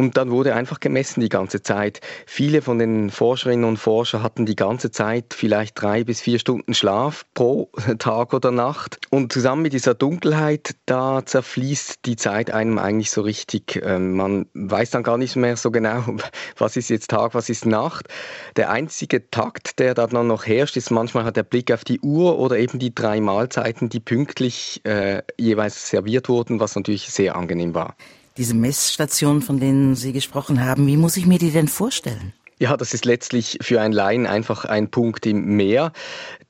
Und 0.00 0.16
dann 0.16 0.30
wurde 0.30 0.54
einfach 0.54 0.78
gemessen 0.78 1.20
die 1.20 1.28
ganze 1.28 1.60
Zeit. 1.60 2.00
Viele 2.24 2.62
von 2.62 2.78
den 2.78 3.10
Forscherinnen 3.10 3.64
und 3.64 3.78
Forschern 3.78 4.22
hatten 4.22 4.46
die 4.46 4.54
ganze 4.54 4.92
Zeit 4.92 5.34
vielleicht 5.34 5.82
drei 5.82 6.04
bis 6.04 6.20
vier 6.20 6.38
Stunden 6.38 6.72
Schlaf 6.72 7.24
pro 7.34 7.68
Tag 7.98 8.32
oder 8.32 8.52
Nacht. 8.52 9.00
Und 9.10 9.32
zusammen 9.32 9.62
mit 9.62 9.72
dieser 9.72 9.94
Dunkelheit, 9.94 10.76
da 10.86 11.26
zerfließt 11.26 12.06
die 12.06 12.14
Zeit 12.14 12.52
einem 12.52 12.78
eigentlich 12.78 13.10
so 13.10 13.22
richtig. 13.22 13.80
Ähm, 13.82 14.14
man 14.14 14.46
weiß 14.54 14.90
dann 14.90 15.02
gar 15.02 15.18
nicht 15.18 15.34
mehr 15.34 15.56
so 15.56 15.72
genau, 15.72 16.04
was 16.56 16.76
ist 16.76 16.90
jetzt 16.90 17.10
Tag, 17.10 17.34
was 17.34 17.48
ist 17.48 17.66
Nacht. 17.66 18.06
Der 18.54 18.70
einzige 18.70 19.28
Takt, 19.32 19.80
der 19.80 19.94
da 19.94 20.06
dann 20.06 20.28
noch 20.28 20.46
herrscht, 20.46 20.76
ist 20.76 20.92
manchmal 20.92 21.24
hat 21.24 21.36
der 21.36 21.42
Blick 21.42 21.72
auf 21.72 21.82
die 21.82 21.98
Uhr 21.98 22.38
oder 22.38 22.56
eben 22.56 22.78
die 22.78 22.94
drei 22.94 23.20
Mahlzeiten, 23.20 23.88
die 23.88 23.98
pünktlich 23.98 24.80
äh, 24.84 25.22
jeweils 25.36 25.88
serviert 25.88 26.28
wurden, 26.28 26.60
was 26.60 26.76
natürlich 26.76 27.10
sehr 27.10 27.34
angenehm 27.34 27.74
war. 27.74 27.96
Diese 28.38 28.54
Messstationen, 28.54 29.42
von 29.42 29.58
denen 29.58 29.96
Sie 29.96 30.12
gesprochen 30.12 30.64
haben, 30.64 30.86
wie 30.86 30.96
muss 30.96 31.16
ich 31.16 31.26
mir 31.26 31.40
die 31.40 31.50
denn 31.50 31.66
vorstellen? 31.66 32.32
Ja, 32.60 32.76
das 32.76 32.92
ist 32.92 33.04
letztlich 33.04 33.58
für 33.60 33.80
ein 33.80 33.92
Laien 33.92 34.26
einfach 34.26 34.64
ein 34.64 34.90
Punkt 34.90 35.26
im 35.26 35.56
Meer. 35.56 35.92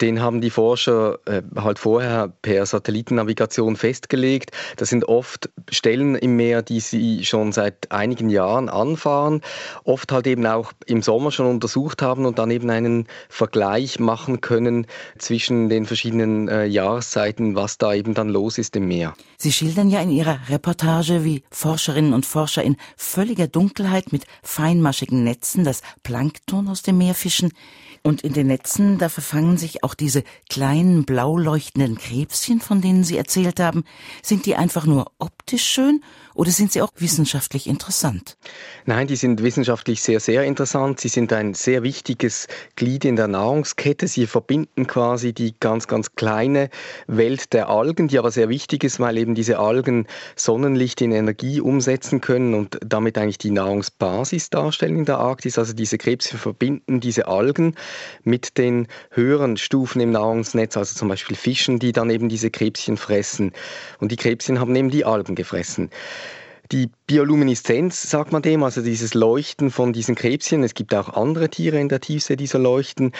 Den 0.00 0.22
haben 0.22 0.40
die 0.40 0.48
Forscher 0.48 1.18
äh, 1.26 1.42
halt 1.56 1.78
vorher 1.78 2.32
per 2.40 2.64
Satellitennavigation 2.64 3.76
festgelegt. 3.76 4.52
Das 4.76 4.88
sind 4.88 5.04
oft 5.04 5.50
Stellen 5.70 6.14
im 6.14 6.36
Meer, 6.36 6.62
die 6.62 6.80
sie 6.80 7.24
schon 7.26 7.52
seit 7.52 7.92
einigen 7.92 8.30
Jahren 8.30 8.70
anfahren, 8.70 9.42
oft 9.84 10.10
halt 10.10 10.26
eben 10.26 10.46
auch 10.46 10.72
im 10.86 11.02
Sommer 11.02 11.30
schon 11.30 11.46
untersucht 11.46 12.00
haben 12.00 12.24
und 12.24 12.38
dann 12.38 12.50
eben 12.50 12.70
einen 12.70 13.06
Vergleich 13.28 13.98
machen 13.98 14.40
können 14.40 14.86
zwischen 15.18 15.68
den 15.68 15.84
verschiedenen 15.84 16.48
äh, 16.48 16.64
Jahreszeiten, 16.64 17.54
was 17.54 17.76
da 17.76 17.92
eben 17.92 18.14
dann 18.14 18.30
los 18.30 18.56
ist 18.56 18.76
im 18.76 18.88
Meer. 18.88 19.12
Sie 19.36 19.52
schildern 19.52 19.90
ja 19.90 20.00
in 20.00 20.10
Ihrer 20.10 20.38
Reportage, 20.48 21.24
wie 21.24 21.42
Forscherinnen 21.50 22.14
und 22.14 22.24
Forscher 22.24 22.62
in 22.62 22.76
völliger 22.96 23.46
Dunkelheit 23.46 24.10
mit 24.12 24.24
feinmaschigen 24.42 25.22
Netzen 25.22 25.64
das 25.64 25.82
Plankton 26.02 26.68
aus 26.68 26.82
dem 26.82 26.98
Meer 26.98 27.14
fischen. 27.14 27.52
Und 28.02 28.22
in 28.22 28.32
den 28.32 28.46
Netzen, 28.46 28.98
da 28.98 29.08
verfangen 29.08 29.56
sich 29.58 29.82
auch 29.82 29.94
diese 29.94 30.22
kleinen 30.48 31.04
blau 31.04 31.36
leuchtenden 31.36 31.98
Krebschen, 31.98 32.60
von 32.60 32.80
denen 32.80 33.04
Sie 33.04 33.16
erzählt 33.16 33.60
haben. 33.60 33.84
Sind 34.22 34.46
die 34.46 34.56
einfach 34.56 34.86
nur 34.86 35.12
optisch 35.18 35.64
schön 35.64 36.02
oder 36.38 36.52
sind 36.52 36.70
sie 36.70 36.82
auch 36.82 36.92
wissenschaftlich 36.96 37.66
interessant? 37.66 38.36
Nein, 38.86 39.08
die 39.08 39.16
sind 39.16 39.42
wissenschaftlich 39.42 40.00
sehr, 40.00 40.20
sehr 40.20 40.44
interessant. 40.44 41.00
Sie 41.00 41.08
sind 41.08 41.32
ein 41.32 41.52
sehr 41.52 41.82
wichtiges 41.82 42.46
Glied 42.76 43.04
in 43.04 43.16
der 43.16 43.26
Nahrungskette. 43.26 44.06
Sie 44.06 44.24
verbinden 44.28 44.86
quasi 44.86 45.32
die 45.32 45.52
ganz, 45.58 45.88
ganz 45.88 46.14
kleine 46.14 46.70
Welt 47.08 47.52
der 47.54 47.68
Algen, 47.68 48.06
die 48.06 48.20
aber 48.20 48.30
sehr 48.30 48.48
wichtig 48.48 48.84
ist, 48.84 49.00
weil 49.00 49.18
eben 49.18 49.34
diese 49.34 49.58
Algen 49.58 50.06
Sonnenlicht 50.36 51.00
in 51.00 51.10
Energie 51.10 51.60
umsetzen 51.60 52.20
können 52.20 52.54
und 52.54 52.78
damit 52.86 53.18
eigentlich 53.18 53.38
die 53.38 53.50
Nahrungsbasis 53.50 54.48
darstellen 54.50 54.98
in 54.98 55.04
der 55.06 55.18
Arktis. 55.18 55.58
Also 55.58 55.72
diese 55.72 55.98
Krebse 55.98 56.38
verbinden 56.38 57.00
diese 57.00 57.26
Algen 57.26 57.74
mit 58.22 58.58
den 58.58 58.86
höheren 59.10 59.56
Stufen 59.56 60.00
im 60.00 60.12
Nahrungsnetz, 60.12 60.76
also 60.76 60.94
zum 60.94 61.08
Beispiel 61.08 61.36
Fischen, 61.36 61.80
die 61.80 61.90
dann 61.90 62.10
eben 62.10 62.28
diese 62.28 62.52
Krebschen 62.52 62.96
fressen. 62.96 63.50
Und 63.98 64.12
die 64.12 64.16
Krebschen 64.16 64.60
haben 64.60 64.76
eben 64.76 64.90
die 64.90 65.04
Algen 65.04 65.34
gefressen. 65.34 65.90
Die 66.70 66.90
Biolumineszenz, 67.06 68.10
sagt 68.10 68.30
man 68.30 68.42
dem, 68.42 68.62
also 68.62 68.82
dieses 68.82 69.14
Leuchten 69.14 69.70
von 69.70 69.94
diesen 69.94 70.14
Krebschen, 70.14 70.62
es 70.62 70.74
gibt 70.74 70.94
auch 70.94 71.08
andere 71.08 71.48
Tiere 71.48 71.80
in 71.80 71.88
der 71.88 72.00
Tiefsee, 72.00 72.36
die 72.36 72.46
so 72.46 72.58
leuchten, 72.58 73.12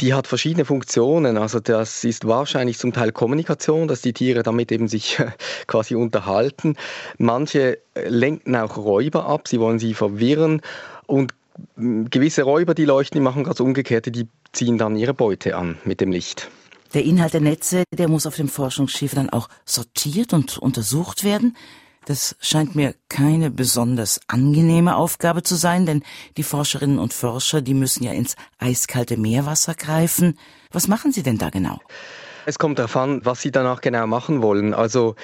die 0.00 0.14
hat 0.14 0.28
verschiedene 0.28 0.64
Funktionen. 0.64 1.36
Also 1.36 1.58
das 1.58 2.04
ist 2.04 2.26
wahrscheinlich 2.26 2.78
zum 2.78 2.92
Teil 2.92 3.10
Kommunikation, 3.10 3.88
dass 3.88 4.00
die 4.00 4.12
Tiere 4.12 4.44
damit 4.44 4.70
eben 4.70 4.86
sich 4.86 5.20
quasi 5.66 5.96
unterhalten. 5.96 6.76
Manche 7.18 7.78
lenken 7.94 8.54
auch 8.54 8.76
Räuber 8.76 9.26
ab, 9.26 9.48
sie 9.48 9.58
wollen 9.58 9.80
sie 9.80 9.94
verwirren 9.94 10.60
und 11.06 11.34
gewisse 11.76 12.42
Räuber, 12.42 12.74
die 12.74 12.84
leuchten, 12.84 13.18
die 13.18 13.24
machen 13.24 13.44
das 13.44 13.60
Umgekehrte, 13.60 14.12
die 14.12 14.28
ziehen 14.52 14.78
dann 14.78 14.96
ihre 14.96 15.14
Beute 15.14 15.56
an 15.56 15.78
mit 15.84 16.00
dem 16.00 16.12
Licht. 16.12 16.48
Der 16.94 17.04
Inhalt 17.04 17.34
der 17.34 17.40
Netze, 17.40 17.82
der 17.92 18.08
muss 18.08 18.24
auf 18.24 18.36
dem 18.36 18.48
Forschungsschiff 18.48 19.14
dann 19.14 19.30
auch 19.30 19.48
sortiert 19.64 20.32
und 20.32 20.58
untersucht 20.58 21.24
werden. 21.24 21.56
Das 22.06 22.36
scheint 22.40 22.74
mir 22.74 22.94
keine 23.08 23.50
besonders 23.50 24.20
angenehme 24.26 24.96
Aufgabe 24.96 25.42
zu 25.42 25.54
sein, 25.54 25.86
denn 25.86 26.02
die 26.36 26.42
Forscherinnen 26.42 26.98
und 26.98 27.14
Forscher, 27.14 27.62
die 27.62 27.74
müssen 27.74 28.04
ja 28.04 28.12
ins 28.12 28.36
eiskalte 28.58 29.16
Meerwasser 29.16 29.74
greifen. 29.74 30.38
Was 30.70 30.88
machen 30.88 31.12
Sie 31.12 31.22
denn 31.22 31.38
da 31.38 31.50
genau? 31.50 31.80
Es 32.46 32.58
kommt 32.58 32.78
darauf 32.78 32.96
an, 32.96 33.24
was 33.24 33.40
Sie 33.40 33.50
danach 33.50 33.80
genau 33.80 34.06
machen 34.06 34.42
wollen. 34.42 34.74
Also 34.74 35.14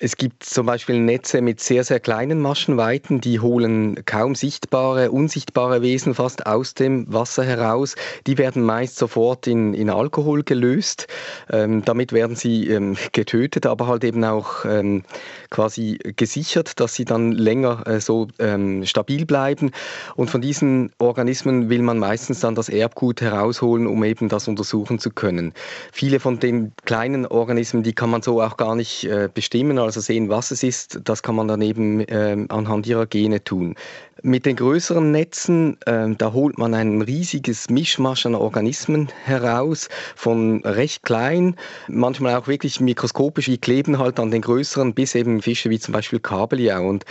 es 0.00 0.16
gibt 0.16 0.44
zum 0.44 0.66
Beispiel 0.66 1.00
Netze 1.00 1.40
mit 1.40 1.60
sehr, 1.60 1.82
sehr 1.82 1.98
kleinen 1.98 2.40
Maschenweiten, 2.40 3.20
die 3.20 3.40
holen 3.40 4.04
kaum 4.04 4.34
sichtbare, 4.34 5.10
unsichtbare 5.10 5.82
Wesen 5.82 6.14
fast 6.14 6.46
aus 6.46 6.74
dem 6.74 7.12
Wasser 7.12 7.44
heraus. 7.44 7.96
Die 8.26 8.38
werden 8.38 8.62
meist 8.62 8.96
sofort 8.96 9.46
in, 9.46 9.74
in 9.74 9.90
Alkohol 9.90 10.44
gelöst. 10.44 11.08
Ähm, 11.50 11.84
damit 11.84 12.12
werden 12.12 12.36
sie 12.36 12.68
ähm, 12.68 12.96
getötet, 13.12 13.66
aber 13.66 13.88
halt 13.88 14.04
eben 14.04 14.22
auch 14.24 14.64
ähm, 14.64 15.02
quasi 15.50 15.98
gesichert, 16.16 16.78
dass 16.78 16.94
sie 16.94 17.04
dann 17.04 17.32
länger 17.32 17.86
äh, 17.86 18.00
so 18.00 18.28
ähm, 18.38 18.84
stabil 18.86 19.26
bleiben. 19.26 19.72
Und 20.14 20.30
von 20.30 20.40
diesen 20.40 20.92
Organismen 20.98 21.70
will 21.70 21.82
man 21.82 21.98
meistens 21.98 22.40
dann 22.40 22.54
das 22.54 22.68
Erbgut 22.68 23.20
herausholen, 23.20 23.86
um 23.86 24.04
eben 24.04 24.28
das 24.28 24.46
untersuchen 24.46 25.00
zu 25.00 25.10
können. 25.10 25.52
Viele 25.92 26.20
von 26.20 26.38
den 26.38 26.72
kleinen 26.84 27.26
Organismen, 27.26 27.82
die 27.82 27.94
kann 27.94 28.10
man 28.10 28.22
so 28.22 28.40
auch 28.40 28.56
gar 28.56 28.76
nicht 28.76 29.04
äh, 29.04 29.28
bestimmen 29.32 29.78
also 29.88 30.00
sehen, 30.00 30.28
was 30.28 30.50
es 30.50 30.62
ist, 30.62 31.00
das 31.04 31.22
kann 31.22 31.34
man 31.34 31.48
dann 31.48 31.62
eben 31.62 32.00
äh, 32.00 32.36
anhand 32.50 32.86
ihrer 32.86 33.06
Gene 33.06 33.42
tun. 33.42 33.74
Mit 34.22 34.46
den 34.46 34.56
größeren 34.56 35.12
Netzen, 35.12 35.80
äh, 35.86 36.08
da 36.16 36.32
holt 36.32 36.58
man 36.58 36.74
ein 36.74 37.02
riesiges 37.02 37.70
Mischmasch 37.70 38.26
an 38.26 38.34
Organismen 38.34 39.08
heraus, 39.24 39.88
von 40.16 40.60
recht 40.64 41.04
klein, 41.04 41.54
manchmal 41.86 42.34
auch 42.34 42.48
wirklich 42.48 42.80
mikroskopisch, 42.80 43.46
die 43.46 43.58
kleben 43.58 43.98
halt 43.98 44.18
an 44.18 44.30
den 44.32 44.42
größeren, 44.42 44.92
bis 44.92 45.14
eben 45.14 45.40
Fische 45.40 45.70
wie 45.70 45.78
zum 45.78 45.92
Beispiel 45.92 46.18
Kabeljau. 46.18 46.86
Und 46.86 47.04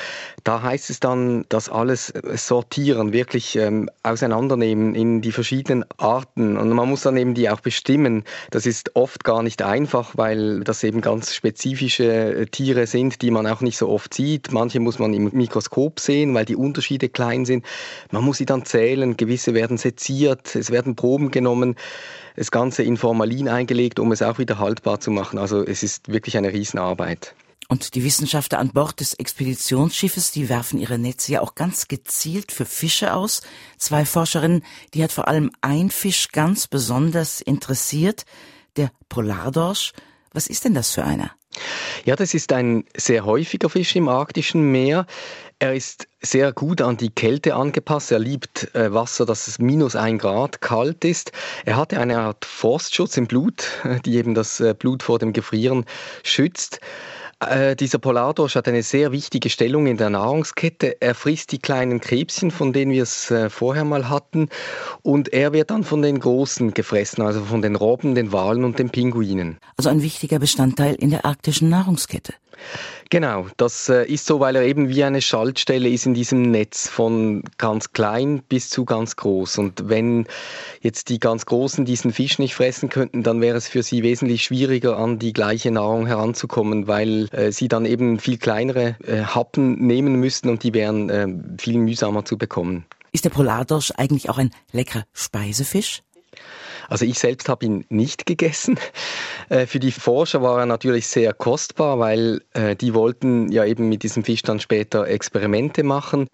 da 0.44 0.62
heißt 0.62 0.90
es 0.90 1.00
dann, 1.00 1.46
das 1.48 1.70
alles 1.70 2.14
sortieren, 2.36 3.14
wirklich 3.14 3.56
ähm, 3.56 3.90
auseinandernehmen 4.04 4.94
in 4.94 5.22
die 5.22 5.32
verschiedenen 5.32 5.86
Arten. 5.98 6.58
Und 6.58 6.70
man 6.70 6.90
muss 6.90 7.04
dann 7.04 7.16
eben 7.16 7.34
die 7.34 7.50
auch 7.50 7.62
bestimmen. 7.62 8.26
Das 8.52 8.66
ist 8.66 8.96
oft 8.96 9.24
gar 9.24 9.44
nicht 9.44 9.62
einfach, 9.62 10.18
weil 10.18 10.60
das 10.60 10.84
eben 10.84 11.00
ganz 11.00 11.34
spezifische 11.34 12.48
Tiere 12.52 12.67
Tiere 12.68 12.86
sind, 12.86 13.22
die 13.22 13.32
man 13.32 13.48
auch 13.48 13.62
nicht 13.62 13.78
so 13.78 13.88
oft 13.88 14.14
sieht. 14.14 14.52
Manche 14.52 14.82
muss 14.82 15.00
man 15.00 15.14
im 15.14 15.30
Mikroskop 15.32 16.02
sehen, 16.02 16.34
weil 16.34 16.44
die 16.44 16.58
Unterschiede 16.58 17.08
klein 17.08 17.46
sind. 17.46 17.66
Man 18.12 18.26
muss 18.26 18.40
sie 18.40 18.46
dann 18.46 18.66
zählen, 18.66 19.16
gewisse 19.16 19.54
werden 19.54 19.78
seziert, 19.78 20.54
es 20.54 20.70
werden 20.70 20.98
Proben 20.98 21.32
genommen, 21.32 21.76
das 22.36 22.52
Ganze 22.52 22.84
in 22.84 22.98
Formalin 22.98 23.48
eingelegt, 23.48 24.00
um 24.00 24.12
es 24.12 24.22
auch 24.22 24.38
wieder 24.38 24.60
haltbar 24.60 25.00
zu 25.00 25.12
machen. 25.12 25.40
Also 25.40 25.64
es 25.64 25.82
ist 25.82 26.10
wirklich 26.10 26.36
eine 26.36 26.52
Riesenarbeit. 26.52 27.36
Und 27.70 27.96
die 27.96 28.04
Wissenschaftler 28.04 28.60
an 28.60 28.72
Bord 28.74 29.00
des 29.00 29.14
Expeditionsschiffes, 29.14 30.32
die 30.32 30.50
werfen 30.50 30.78
ihre 30.78 30.98
Netze 30.98 31.32
ja 31.32 31.42
auch 31.42 31.56
ganz 31.56 31.88
gezielt 31.88 32.52
für 32.52 32.66
Fische 32.66 33.14
aus. 33.14 33.44
Zwei 33.78 34.04
Forscherinnen, 34.04 34.62
die 34.94 35.06
hat 35.06 35.14
vor 35.14 35.30
allem 35.30 35.52
ein 35.62 35.90
Fisch 35.90 36.34
ganz 36.34 36.68
besonders 36.68 37.40
interessiert, 37.40 38.26
der 38.76 38.92
Polardorsch. 39.08 39.94
Was 40.34 40.48
ist 40.48 40.66
denn 40.66 40.74
das 40.74 40.92
für 40.92 41.06
einer? 41.06 41.32
Ja, 42.06 42.16
das 42.16 42.34
ist 42.34 42.54
ein 42.54 42.86
sehr 42.96 43.26
häufiger 43.26 43.70
Fisch 43.70 43.96
im 43.96 44.08
arktischen 44.10 44.72
Meer. 44.72 45.06
Er 45.60 45.74
ist 45.74 46.08
sehr 46.22 46.54
gut 46.54 46.82
an 46.82 46.98
die 46.98 47.10
Kälte 47.10 47.56
angepasst. 47.56 48.12
Er 48.12 48.20
liebt 48.20 48.74
äh, 48.76 48.94
Wasser, 48.94 49.26
das 49.26 49.58
minus 49.60 49.96
ein 49.96 50.18
Grad 50.20 50.62
kalt 50.62 51.04
ist. 51.04 51.32
Er 51.66 51.78
hatte 51.78 52.00
eine 52.00 52.20
Art 52.20 52.46
Forstschutz 52.46 53.18
im 53.18 53.28
Blut, 53.28 53.68
die 54.06 54.18
eben 54.18 54.36
das 54.36 54.60
äh, 54.60 54.76
Blut 54.78 55.04
vor 55.04 55.20
dem 55.20 55.34
Gefrieren 55.34 55.86
schützt. 56.24 56.80
Äh, 57.40 57.76
dieser 57.76 58.00
Polardorsch 58.00 58.56
hat 58.56 58.68
eine 58.68 58.82
sehr 58.82 59.12
wichtige 59.12 59.52
Stellung 59.52 59.86
in 59.86 59.98
der 59.98 60.10
Nahrungskette. 60.10 61.00
Er 61.02 61.14
frisst 61.14 61.52
die 61.52 61.60
kleinen 61.60 62.02
Krebschen, 62.02 62.50
von 62.50 62.74
denen 62.74 62.92
wir 62.92 63.04
es 63.04 63.30
äh, 63.30 63.52
vorher 63.52 63.84
mal 63.84 64.10
hatten, 64.10 64.50
und 65.04 65.32
er 65.32 65.54
wird 65.54 65.70
dann 65.70 65.84
von 65.84 66.02
den 66.02 66.20
Großen 66.20 66.74
gefressen, 66.74 67.24
also 67.24 67.42
von 67.42 67.62
den 67.62 67.76
Robben, 67.76 68.16
den 68.16 68.32
Walen 68.32 68.64
und 68.64 68.80
den 68.80 68.90
Pinguinen. 68.90 69.60
Also 69.78 69.90
ein 69.90 70.02
wichtiger 70.02 70.40
Bestandteil 70.40 70.96
in 70.96 71.12
der 71.12 71.26
arktischen 71.26 71.70
Nahrungskette. 71.70 72.34
Genau, 73.10 73.48
das 73.56 73.88
äh, 73.88 74.06
ist 74.06 74.26
so, 74.26 74.40
weil 74.40 74.56
er 74.56 74.64
eben 74.64 74.90
wie 74.90 75.04
eine 75.04 75.22
Schaltstelle 75.22 75.88
ist 75.88 76.06
in 76.06 76.14
diesem 76.14 76.52
Netz 76.52 76.90
von 76.90 77.44
ganz 77.58 77.94
klein 77.94 78.44
bis 78.50 78.70
zu 78.70 78.84
ganz 78.84 79.16
groß. 79.16 79.60
Und 79.60 79.88
wenn 79.88 80.28
jetzt 80.82 81.10
die 81.10 81.20
ganz 81.20 81.46
Großen 81.46 81.86
diesen 81.86 82.12
Fisch 82.12 82.38
nicht 82.38 82.56
fressen 82.56 82.90
könnten, 82.90 83.24
dann 83.24 83.40
wäre 83.40 83.58
es 83.58 83.70
für 83.70 83.82
sie 83.82 84.04
wesentlich 84.04 84.44
schwieriger, 84.44 84.98
an 84.98 85.20
die 85.20 85.32
gleiche 85.32 85.72
Nahrung 85.72 86.06
heranzukommen, 86.06 86.88
weil 86.88 87.30
äh, 87.32 87.52
sie 87.52 87.70
dann 87.70 87.86
eben 87.86 88.20
viel 88.20 88.38
kleinere 88.38 88.98
äh, 89.06 89.24
Happen 89.24 89.86
nehmen 89.86 90.16
müssten 90.16 90.50
und 90.50 90.64
die 90.64 90.74
wären 90.74 91.58
viel 91.60 91.78
mühsamer 91.78 92.26
zu 92.26 92.38
bekommen. 92.38 92.86
Ist 93.12 93.26
der 93.26 93.30
Polardorsch 93.30 93.92
eigentlich 93.96 94.30
auch 94.30 94.38
ein 94.38 94.52
leckerer 94.72 95.06
Speisefisch? 95.14 96.04
Also 96.88 97.06
ich 97.06 97.20
selbst 97.20 97.50
habe 97.50 97.66
ihn 97.66 97.86
nicht 97.90 98.26
gegessen. 98.26 98.80
Äh, 99.50 99.66
für 99.66 99.80
die 99.80 99.94
Forscher 99.94 100.42
war 100.42 100.60
er 100.60 100.66
natürlich 100.66 101.08
sehr 101.08 101.34
kostbar, 101.34 102.00
weil 102.00 102.42
äh, 102.52 102.76
die 102.76 102.94
wollten 102.94 103.50
ja 103.50 103.64
eben 103.64 103.88
mit 103.88 104.04
diesem 104.04 104.26
Fisch 104.26 104.42
dann 104.42 104.60
später 104.60 105.08
Experimente 105.08 105.84
machen. 105.84 106.28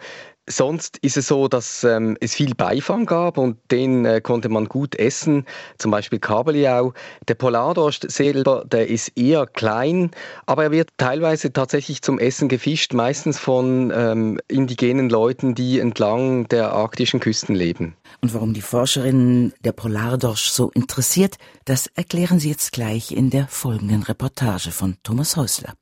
Sonst 0.50 0.98
ist 0.98 1.16
es 1.16 1.28
so, 1.28 1.48
dass 1.48 1.86
ähm, 1.86 2.18
es 2.20 2.36
viel 2.36 2.54
Beifang 2.54 3.06
gab 3.06 3.38
und 3.38 3.58
den 3.72 4.06
äh, 4.06 4.20
konnte 4.20 4.50
man 4.50 4.66
gut 4.66 4.96
essen, 4.96 5.46
zum 5.78 5.92
Beispiel 5.92 6.20
Kabeljau. 6.20 6.94
Der 7.30 7.36
Polardorsch 7.36 8.02
selber, 8.08 8.66
der 8.66 8.90
ist 8.90 9.18
eher 9.18 9.48
klein, 9.48 10.12
aber 10.46 10.64
er 10.64 10.72
wird 10.72 10.90
teilweise 10.98 11.54
tatsächlich 11.54 12.02
zum 12.02 12.20
Essen 12.20 12.50
gefischt, 12.50 12.94
meistens 12.94 13.40
von 13.40 13.94
ähm, 13.96 14.40
indigenen 14.50 15.10
Leuten, 15.10 15.56
die 15.56 15.80
entlang 15.80 16.48
der 16.50 16.74
arktischen 16.74 17.22
Küsten 17.22 17.56
leben. 17.56 17.96
Und 18.22 18.34
warum 18.34 18.54
die 18.54 18.62
Forscherinnen 18.62 19.54
der 19.64 19.72
Polardorsch 19.72 20.50
so 20.50 20.72
interessiert, 20.72 21.38
das 21.64 21.88
erklären 21.96 22.40
sie 22.40 22.50
jetzt 22.50 22.74
gleich 22.74 23.12
in 23.12 23.30
der 23.30 23.48
folgenden 23.48 24.04
Reportage 24.04 24.72
von 24.72 24.98
Thomas 25.04 25.38
Häusler. 25.38 25.74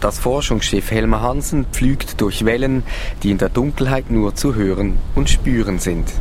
Das 0.00 0.20
Forschungsschiff 0.20 0.92
Helmer 0.92 1.22
Hansen 1.22 1.66
pflügt 1.72 2.20
durch 2.20 2.44
Wellen, 2.44 2.84
die 3.22 3.32
in 3.32 3.38
der 3.38 3.48
Dunkelheit 3.48 4.10
nur 4.10 4.36
zu 4.36 4.54
hören 4.54 4.96
und 5.16 5.28
spüren 5.28 5.80
sind. 5.80 6.12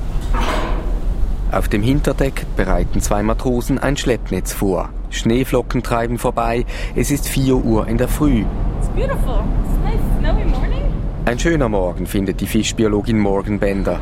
Auf 1.51 1.67
dem 1.67 1.83
Hinterdeck 1.83 2.45
bereiten 2.55 3.01
zwei 3.01 3.21
Matrosen 3.21 3.77
ein 3.77 3.95
Schleppnetz 3.95 4.51
vor. 4.51 4.89
Schneeflocken 5.11 5.83
treiben 5.83 6.17
vorbei. 6.17 6.65
Es 6.95 7.11
ist 7.11 7.27
4 7.27 7.55
Uhr 7.55 7.87
in 7.87 7.97
der 7.97 8.07
Früh. 8.07 8.45
Ein 11.25 11.39
schöner 11.39 11.69
Morgen 11.69 12.07
findet 12.07 12.41
die 12.41 12.47
Fischbiologin 12.47 13.19
Morgan 13.19 13.59
Bender. 13.59 13.99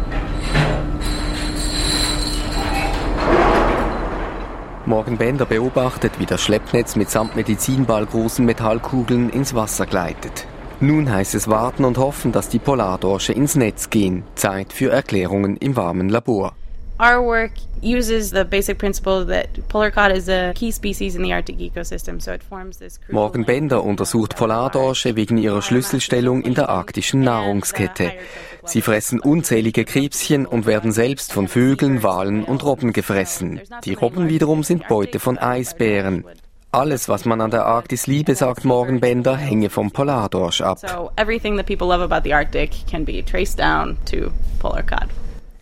Morgan 4.87 5.17
Bender 5.17 5.45
beobachtet, 5.45 6.19
wie 6.19 6.25
das 6.25 6.41
Schleppnetz 6.41 6.95
mitsamt 6.95 7.35
Medizinball 7.35 8.05
großen 8.05 8.45
Metallkugeln 8.45 9.29
ins 9.29 9.53
Wasser 9.53 9.85
gleitet. 9.85 10.45
Nun 10.79 11.11
heißt 11.11 11.35
es 11.35 11.47
warten 11.47 11.85
und 11.85 11.97
hoffen, 11.97 12.31
dass 12.31 12.49
die 12.49 12.59
Polardorsche 12.59 13.33
ins 13.33 13.55
Netz 13.55 13.89
gehen. 13.89 14.23
Zeit 14.35 14.73
für 14.73 14.91
Erklärungen 14.91 15.57
im 15.57 15.75
warmen 15.75 16.09
Labor. 16.09 16.53
Our 16.97 17.21
work 17.21 17.51
uses 17.81 18.31
the 18.31 18.45
basic 18.45 18.77
principle 18.77 19.25
that 19.25 19.67
polar 19.67 19.91
cod 19.91 20.13
is 20.13 20.29
a 20.29 20.53
key 20.55 20.71
species 20.71 21.17
in 21.17 21.23
the 21.23 21.33
Arctic 21.33 21.57
ecosystem, 21.57 22.21
so 22.21 22.31
it 22.31 22.41
forms 22.41 22.77
this 22.77 23.01
Morgan 23.11 23.43
Bender 23.43 23.83
untersucht 23.83 24.37
Polardorsche 24.37 25.17
wegen 25.17 25.37
ihrer 25.37 25.61
Schlüsselstellung 25.61 26.43
in 26.43 26.53
der 26.53 26.69
arktischen 26.69 27.19
Nahrungskette. 27.19 28.13
Sie 28.63 28.81
fressen 28.81 29.19
unzählige 29.19 29.83
Krebschen 29.83 30.45
und 30.45 30.65
werden 30.67 30.93
selbst 30.93 31.33
von 31.33 31.49
Vögeln, 31.49 32.01
Walen 32.01 32.45
und 32.45 32.63
Robben 32.63 32.93
gefressen. 32.93 33.59
Die 33.83 33.95
Robben 33.95 34.29
wiederum 34.29 34.63
sind 34.63 34.87
Beute 34.87 35.19
von 35.19 35.37
Eisbären. 35.37 36.23
Alles, 36.71 37.09
was 37.09 37.25
man 37.25 37.41
an 37.41 37.51
der 37.51 37.65
Arktis 37.65 38.07
liebe, 38.07 38.35
sagt 38.35 38.63
Morgan 38.63 39.01
Bender, 39.01 39.35
hänge 39.35 39.69
vom 39.69 39.91
Polardorsch 39.91 40.61
ab. 40.61 40.79
So 40.79 41.11
everything 41.17 41.57
that 41.57 41.65
people 41.65 41.87
love 41.87 42.01
about 42.01 42.23
the 42.23 42.33
Arctic 42.33 42.71
can 42.89 43.03
be 43.03 43.21
traced 43.21 43.59
down 43.59 43.97
to 44.05 44.31
polar 44.59 44.83
cod. 44.83 45.09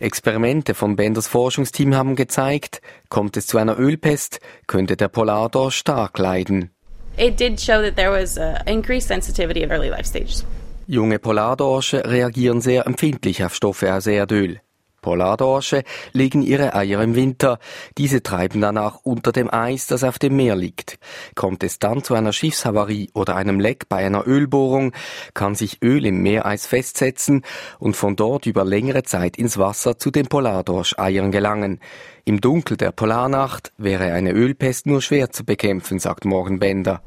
Experimente 0.04 0.74
von 0.74 0.96
Benders 0.96 1.26
Forschungsteam 1.26 1.94
haben 1.94 2.14
gezeigt, 2.14 2.82
kommt 3.08 3.36
es 3.38 3.46
zu 3.46 3.56
einer 3.58 3.78
Ölpest, 3.78 4.38
könnte 4.66 4.96
der 4.96 5.08
Polardorsch 5.08 5.76
stark 5.76 6.18
leiden. 6.18 6.70
It 7.16 7.40
did 7.40 7.60
show 7.60 7.80
that 7.80 7.96
there 7.96 8.10
was 8.10 8.36
uh, 8.36 8.58
increased 8.66 9.08
sensitivity 9.08 9.64
at 9.64 9.70
early 9.70 9.88
life 9.88 10.04
stages. 10.04 10.44
Junge 10.86 11.18
Polardorsche 11.18 12.04
reagieren 12.04 12.60
sehr 12.60 12.86
empfindlich 12.86 13.42
auf 13.42 13.54
Stoffe 13.54 13.94
aus 13.94 14.06
Erdöl. 14.06 14.60
Polardorsche 15.04 15.84
legen 16.14 16.40
ihre 16.40 16.74
Eier 16.74 17.02
im 17.02 17.14
Winter. 17.14 17.58
Diese 17.98 18.22
treiben 18.22 18.62
danach 18.62 19.00
unter 19.02 19.32
dem 19.32 19.52
Eis, 19.52 19.86
das 19.86 20.02
auf 20.02 20.18
dem 20.18 20.34
Meer 20.34 20.56
liegt. 20.56 20.98
Kommt 21.34 21.62
es 21.62 21.78
dann 21.78 22.02
zu 22.02 22.14
einer 22.14 22.32
Schiffshavarie 22.32 23.10
oder 23.12 23.36
einem 23.36 23.60
Leck 23.60 23.90
bei 23.90 23.98
einer 23.98 24.26
Ölbohrung, 24.26 24.92
kann 25.34 25.56
sich 25.56 25.82
Öl 25.82 26.06
im 26.06 26.22
Meereis 26.22 26.66
festsetzen 26.66 27.42
und 27.78 27.96
von 27.96 28.16
dort 28.16 28.46
über 28.46 28.64
längere 28.64 29.02
Zeit 29.02 29.36
ins 29.36 29.58
Wasser 29.58 29.98
zu 29.98 30.10
den 30.10 30.26
Polardorscheiern 30.26 31.30
gelangen. 31.30 31.80
Im 32.24 32.40
Dunkel 32.40 32.78
der 32.78 32.90
Polarnacht 32.90 33.72
wäre 33.76 34.14
eine 34.14 34.32
Ölpest 34.32 34.86
nur 34.86 35.02
schwer 35.02 35.30
zu 35.30 35.44
bekämpfen, 35.44 35.98
sagt 35.98 36.24
Morgan 36.24 36.58
Bender. 36.58 37.02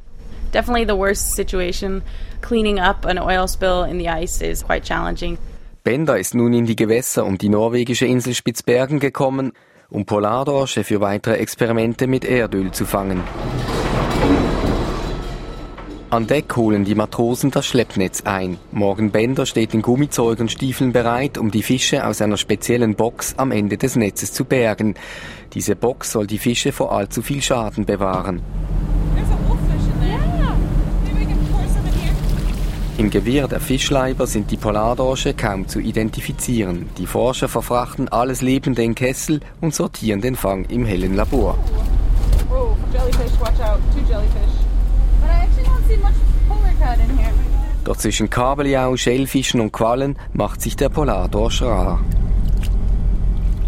Definitely 0.53 0.85
the 0.85 0.95
worst 0.95 1.31
situation. 1.31 2.03
Cleaning 2.41 2.79
up 2.79 3.07
an 3.07 3.17
oil 3.17 3.47
spill 3.47 3.85
in 3.85 3.97
the 3.97 4.07
ice 4.07 4.39
is 4.41 4.61
quite 4.61 4.83
challenging. 4.83 5.39
Bender 5.87 6.19
ist 6.19 6.35
nun 6.35 6.51
in 6.51 6.65
die 6.65 6.75
Gewässer 6.75 7.25
um 7.25 7.37
die 7.37 7.47
norwegische 7.47 8.05
Insel 8.05 8.33
Spitzbergen 8.33 8.99
gekommen, 8.99 9.53
um 9.89 10.05
Polardorsche 10.05 10.83
für 10.83 10.99
weitere 10.99 11.35
Experimente 11.35 12.07
mit 12.07 12.25
Erdöl 12.25 12.73
zu 12.73 12.85
fangen. 12.85 13.23
An 16.09 16.27
Deck 16.27 16.57
holen 16.57 16.83
die 16.83 16.93
Matrosen 16.93 17.51
das 17.51 17.67
Schleppnetz 17.67 18.23
ein. 18.25 18.57
Morgan 18.73 19.11
Bender 19.11 19.45
steht 19.45 19.73
in 19.73 19.81
Gummizeug 19.81 20.41
und 20.41 20.51
Stiefeln 20.51 20.91
bereit, 20.91 21.37
um 21.37 21.51
die 21.51 21.63
Fische 21.63 22.05
aus 22.05 22.21
einer 22.21 22.35
speziellen 22.35 22.95
Box 22.95 23.35
am 23.37 23.53
Ende 23.53 23.77
des 23.77 23.95
Netzes 23.95 24.33
zu 24.33 24.43
bergen. 24.43 24.95
Diese 25.53 25.77
Box 25.77 26.11
soll 26.11 26.27
die 26.27 26.37
Fische 26.37 26.73
vor 26.73 26.91
allzu 26.91 27.21
viel 27.21 27.41
Schaden 27.41 27.85
bewahren. 27.85 28.41
Im 32.97 33.11
Gewirr 33.11 33.47
der 33.47 33.59
Fischleiber 33.59 34.25
sind 34.25 34.49
die 34.49 34.57
Polardorsche 34.57 35.35
kaum 35.35 35.67
zu 35.67 35.79
identifizieren. 35.79 36.89
Die 36.97 37.05
Forscher 37.05 37.47
verfrachten 37.47 38.09
alles 38.09 38.41
Lebende 38.41 38.81
in 38.81 38.95
Kessel 38.95 39.39
und 39.61 39.75
sortieren 39.75 40.19
den 40.19 40.35
Fang 40.35 40.65
im 40.65 40.83
hellen 40.83 41.15
Labor. 41.15 41.59
Oh. 42.49 42.75
Doch 47.83 47.97
zwischen 47.97 48.29
Kabeljau, 48.29 48.97
Schellfischen 48.97 49.61
und 49.61 49.71
Quallen 49.71 50.17
macht 50.33 50.61
sich 50.61 50.75
der 50.75 50.89
Polardorsch 50.89 51.61
rar. 51.61 51.99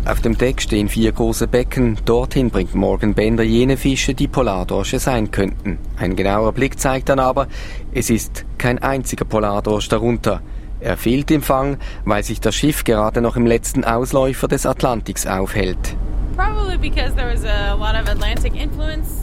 Auf 0.06 0.22
dem 0.22 0.38
Deck 0.38 0.62
stehen 0.62 0.90
vier 0.90 1.12
große 1.12 1.48
Becken. 1.48 1.98
Dorthin 2.04 2.50
bringt 2.50 2.74
Morgan 2.74 3.14
Bender 3.14 3.44
jene 3.44 3.78
Fische, 3.78 4.16
die 4.16 4.28
Polardorsche 4.28 4.98
sein 4.98 5.30
könnten. 5.30 5.78
Ein 5.98 6.16
genauer 6.16 6.52
Blick 6.52 6.80
zeigt 6.80 7.10
dann 7.10 7.20
aber, 7.20 7.48
es 7.94 8.10
ist 8.10 8.46
kein 8.58 8.80
einziger 8.80 9.26
Polardorsch 9.26 9.90
darunter. 9.90 10.42
Er 10.80 10.96
fehlt 10.96 11.30
im 11.32 11.42
Fang, 11.42 11.78
weil 12.06 12.24
sich 12.24 12.40
das 12.40 12.56
Schiff 12.56 12.84
gerade 12.84 13.22
noch 13.22 13.36
im 13.36 13.46
letzten 13.46 13.84
Ausläufer 13.84 14.48
des 14.48 14.66
Atlantiks 14.66 15.28
aufhält. 15.28 15.96
Probably 16.38 16.78
because 16.78 17.14
there 17.16 17.30
was 17.30 17.44
a 17.44 17.74
lot 17.76 18.02
of 18.02 18.10
Atlantic 18.10 18.56
influence. 18.56 19.19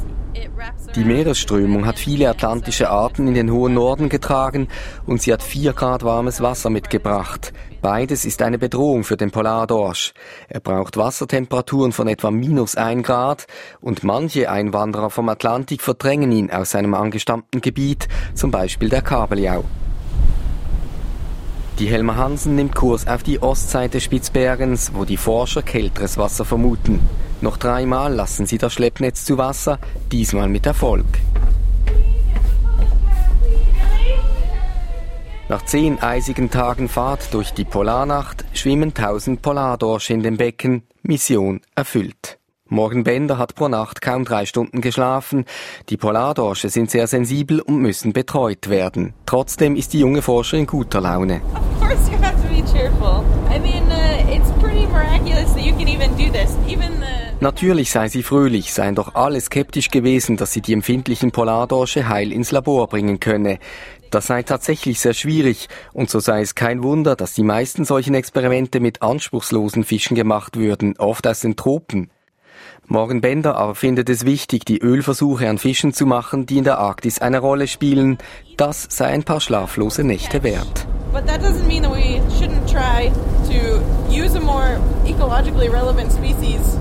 Die 0.94 1.04
Meeresströmung 1.04 1.86
hat 1.86 1.98
viele 1.98 2.28
atlantische 2.28 2.88
Arten 2.88 3.28
in 3.28 3.34
den 3.34 3.50
hohen 3.52 3.74
Norden 3.74 4.08
getragen 4.08 4.68
und 5.04 5.20
sie 5.20 5.32
hat 5.32 5.42
vier 5.42 5.72
Grad 5.72 6.04
warmes 6.04 6.40
Wasser 6.40 6.70
mitgebracht. 6.70 7.52
Beides 7.82 8.24
ist 8.24 8.42
eine 8.42 8.58
Bedrohung 8.58 9.04
für 9.04 9.16
den 9.16 9.30
Polardorsch. 9.30 10.14
Er 10.48 10.60
braucht 10.60 10.96
Wassertemperaturen 10.96 11.92
von 11.92 12.08
etwa 12.08 12.30
minus 12.30 12.76
ein 12.76 13.02
Grad 13.02 13.46
und 13.80 14.04
manche 14.04 14.50
Einwanderer 14.50 15.10
vom 15.10 15.28
Atlantik 15.28 15.82
verdrängen 15.82 16.32
ihn 16.32 16.50
aus 16.50 16.70
seinem 16.70 16.94
angestammten 16.94 17.60
Gebiet, 17.60 18.08
zum 18.34 18.50
Beispiel 18.50 18.88
der 18.88 19.02
Kabeljau. 19.02 19.64
Die 21.78 21.88
Helmer 21.88 22.16
Hansen 22.16 22.54
nimmt 22.54 22.74
Kurs 22.74 23.06
auf 23.06 23.22
die 23.22 23.42
Ostseite 23.42 24.00
Spitzbergens, 24.00 24.92
wo 24.94 25.04
die 25.04 25.18
Forscher 25.18 25.60
kälteres 25.60 26.16
Wasser 26.16 26.46
vermuten. 26.46 27.00
Noch 27.40 27.58
dreimal 27.58 28.14
lassen 28.14 28.46
sie 28.46 28.58
das 28.58 28.72
Schleppnetz 28.72 29.24
zu 29.24 29.36
Wasser, 29.36 29.78
diesmal 30.10 30.48
mit 30.48 30.66
Erfolg. 30.66 31.06
Nach 35.48 35.64
zehn 35.64 36.02
eisigen 36.02 36.50
Tagen 36.50 36.88
Fahrt 36.88 37.32
durch 37.32 37.52
die 37.52 37.64
Polarnacht 37.64 38.44
schwimmen 38.52 38.94
tausend 38.94 39.42
Polardorsche 39.42 40.12
in 40.12 40.22
dem 40.22 40.36
Becken. 40.38 40.82
Mission 41.02 41.60
erfüllt. 41.76 42.38
Morgan 42.68 43.04
Bender 43.04 43.38
hat 43.38 43.54
pro 43.54 43.68
Nacht 43.68 44.02
kaum 44.02 44.24
drei 44.24 44.44
Stunden 44.44 44.80
geschlafen. 44.80 45.44
Die 45.88 45.96
Polardorsche 45.96 46.68
sind 46.68 46.90
sehr 46.90 47.06
sensibel 47.06 47.60
und 47.60 47.76
müssen 47.76 48.12
betreut 48.12 48.68
werden. 48.68 49.14
Trotzdem 49.24 49.76
ist 49.76 49.92
die 49.92 50.00
junge 50.00 50.20
Forscherin 50.20 50.64
in 50.64 50.66
guter 50.66 51.00
Laune. 51.00 51.42
Of 51.54 51.80
course, 51.80 52.10
you 52.10 52.18
have 52.20 52.34
to 52.42 52.48
be 52.48 52.64
cheerful. 52.72 53.24
I 53.48 53.60
mean, 53.60 53.84
uh, 53.84 54.34
it's 54.34 54.50
pretty 54.60 54.86
miraculous 54.86 55.54
that 55.54 55.62
you 55.62 55.76
can 55.76 55.86
Natürlich 57.38 57.90
sei 57.90 58.08
sie 58.08 58.22
fröhlich, 58.22 58.72
seien 58.72 58.94
doch 58.94 59.14
alle 59.14 59.38
skeptisch 59.42 59.90
gewesen, 59.90 60.38
dass 60.38 60.52
sie 60.52 60.62
die 60.62 60.72
empfindlichen 60.72 61.32
Polardorsche 61.32 62.08
heil 62.08 62.32
ins 62.32 62.50
Labor 62.50 62.86
bringen 62.86 63.20
könne. 63.20 63.58
Das 64.10 64.28
sei 64.28 64.42
tatsächlich 64.42 65.00
sehr 65.00 65.12
schwierig 65.12 65.68
und 65.92 66.08
so 66.08 66.18
sei 66.18 66.40
es 66.40 66.54
kein 66.54 66.82
Wunder, 66.82 67.14
dass 67.14 67.34
die 67.34 67.42
meisten 67.42 67.84
solchen 67.84 68.14
Experimente 68.14 68.80
mit 68.80 69.02
anspruchslosen 69.02 69.84
Fischen 69.84 70.14
gemacht 70.14 70.56
würden, 70.56 70.94
oft 70.96 71.26
aus 71.26 71.40
den 71.40 71.56
Tropen. 71.56 72.10
Morgan 72.86 73.20
Bender 73.20 73.56
aber 73.56 73.74
findet 73.74 74.08
es 74.08 74.24
wichtig, 74.24 74.64
die 74.64 74.78
Ölversuche 74.78 75.48
an 75.48 75.58
Fischen 75.58 75.92
zu 75.92 76.06
machen, 76.06 76.46
die 76.46 76.56
in 76.56 76.64
der 76.64 76.78
Arktis 76.78 77.18
eine 77.18 77.40
Rolle 77.40 77.66
spielen. 77.66 78.16
Das 78.56 78.86
sei 78.88 79.06
ein 79.06 79.24
paar 79.24 79.42
schlaflose 79.42 80.04
Nächte 80.04 80.42
wert. 80.42 80.86
But 81.12 81.26
that 81.26 81.42
doesn't 81.42 81.66
mean 81.66 81.82
that 81.82 81.92
we 81.92 82.20
shouldn't 82.38 82.66
try 82.66 83.10
to 83.50 83.82
use 84.10 84.36
a 84.36 84.40
more 84.40 84.80
ecologically 85.04 85.68
relevant 85.68 86.12
species. 86.12 86.78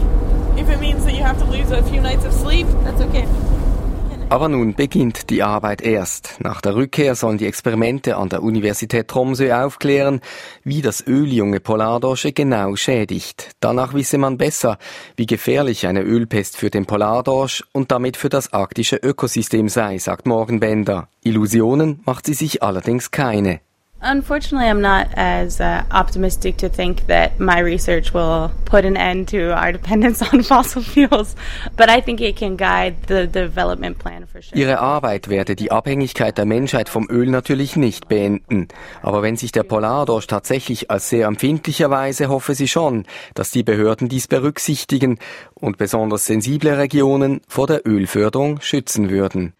Aber 4.29 4.49
nun 4.49 4.73
beginnt 4.73 5.29
die 5.29 5.43
Arbeit 5.43 5.81
erst. 5.81 6.37
Nach 6.39 6.59
der 6.59 6.75
Rückkehr 6.75 7.13
sollen 7.15 7.37
die 7.37 7.45
Experimente 7.45 8.17
an 8.17 8.29
der 8.29 8.41
Universität 8.41 9.07
Tromsø 9.07 9.53
aufklären, 9.53 10.19
wie 10.63 10.81
das 10.81 11.05
Öl 11.05 11.31
junge 11.31 11.59
Polardorsche 11.59 12.33
genau 12.33 12.75
schädigt. 12.75 13.51
Danach 13.59 13.93
wisse 13.93 14.17
man 14.17 14.37
besser, 14.37 14.79
wie 15.15 15.27
gefährlich 15.27 15.85
eine 15.85 16.01
Ölpest 16.01 16.57
für 16.57 16.71
den 16.71 16.87
Polardorsch 16.87 17.63
und 17.71 17.91
damit 17.91 18.17
für 18.17 18.29
das 18.29 18.51
arktische 18.51 18.95
Ökosystem 18.95 19.69
sei, 19.69 19.99
sagt 19.99 20.25
Morgan 20.25 20.59
Bender. 20.59 21.07
Illusionen 21.23 22.01
macht 22.05 22.25
sie 22.25 22.33
sich 22.33 22.63
allerdings 22.63 23.11
keine. 23.11 23.59
Unfortunately, 24.07 24.69
I'm 24.69 24.81
not 24.81 25.07
as 25.15 25.59
uh, 25.59 25.83
optimistic 25.89 26.57
to 26.57 26.69
think 26.69 27.07
that 27.07 27.39
my 27.39 27.57
research 27.57 28.13
will 28.13 28.51
put 28.65 28.85
an 28.85 28.97
end 28.97 29.29
to 29.29 29.51
our 29.51 29.71
dependence 29.79 30.21
on 30.21 30.43
fossil 30.43 30.83
fuels, 30.83 31.35
but 31.75 31.89
I 31.89 32.01
think 32.01 32.21
it 32.21 32.35
can 32.35 32.55
guide 32.55 33.07
the 33.07 33.25
development 33.25 33.97
plan 33.97 34.27
for 34.27 34.43
sure. 34.43 34.55
Ihre 34.55 34.77
Arbeit 34.79 35.27
werde 35.27 35.55
die 35.55 35.71
Abhängigkeit 35.71 36.37
der 36.37 36.45
Menschheit 36.45 36.87
vom 36.87 37.07
Öl 37.09 37.31
natürlich 37.31 37.75
nicht 37.77 38.07
beenden. 38.07 38.67
Aber 39.01 39.23
wenn 39.23 39.37
sich 39.37 39.51
der 39.51 39.63
Polardorsch 39.63 40.27
tatsächlich 40.27 40.91
als 40.91 41.09
sehr 41.09 41.25
empfindlich 41.25 41.81
erweise, 41.81 42.29
hoffe 42.29 42.53
sie 42.53 42.67
schon, 42.67 43.05
dass 43.33 43.49
die 43.49 43.63
Behörden 43.63 44.07
dies 44.07 44.27
berücksichtigen 44.27 45.17
und 45.55 45.77
besonders 45.77 46.27
sensible 46.27 46.77
Regionen 46.77 47.41
vor 47.47 47.65
der 47.65 47.87
Ölförderung 47.87 48.61
schützen 48.61 49.09
würden. 49.09 49.53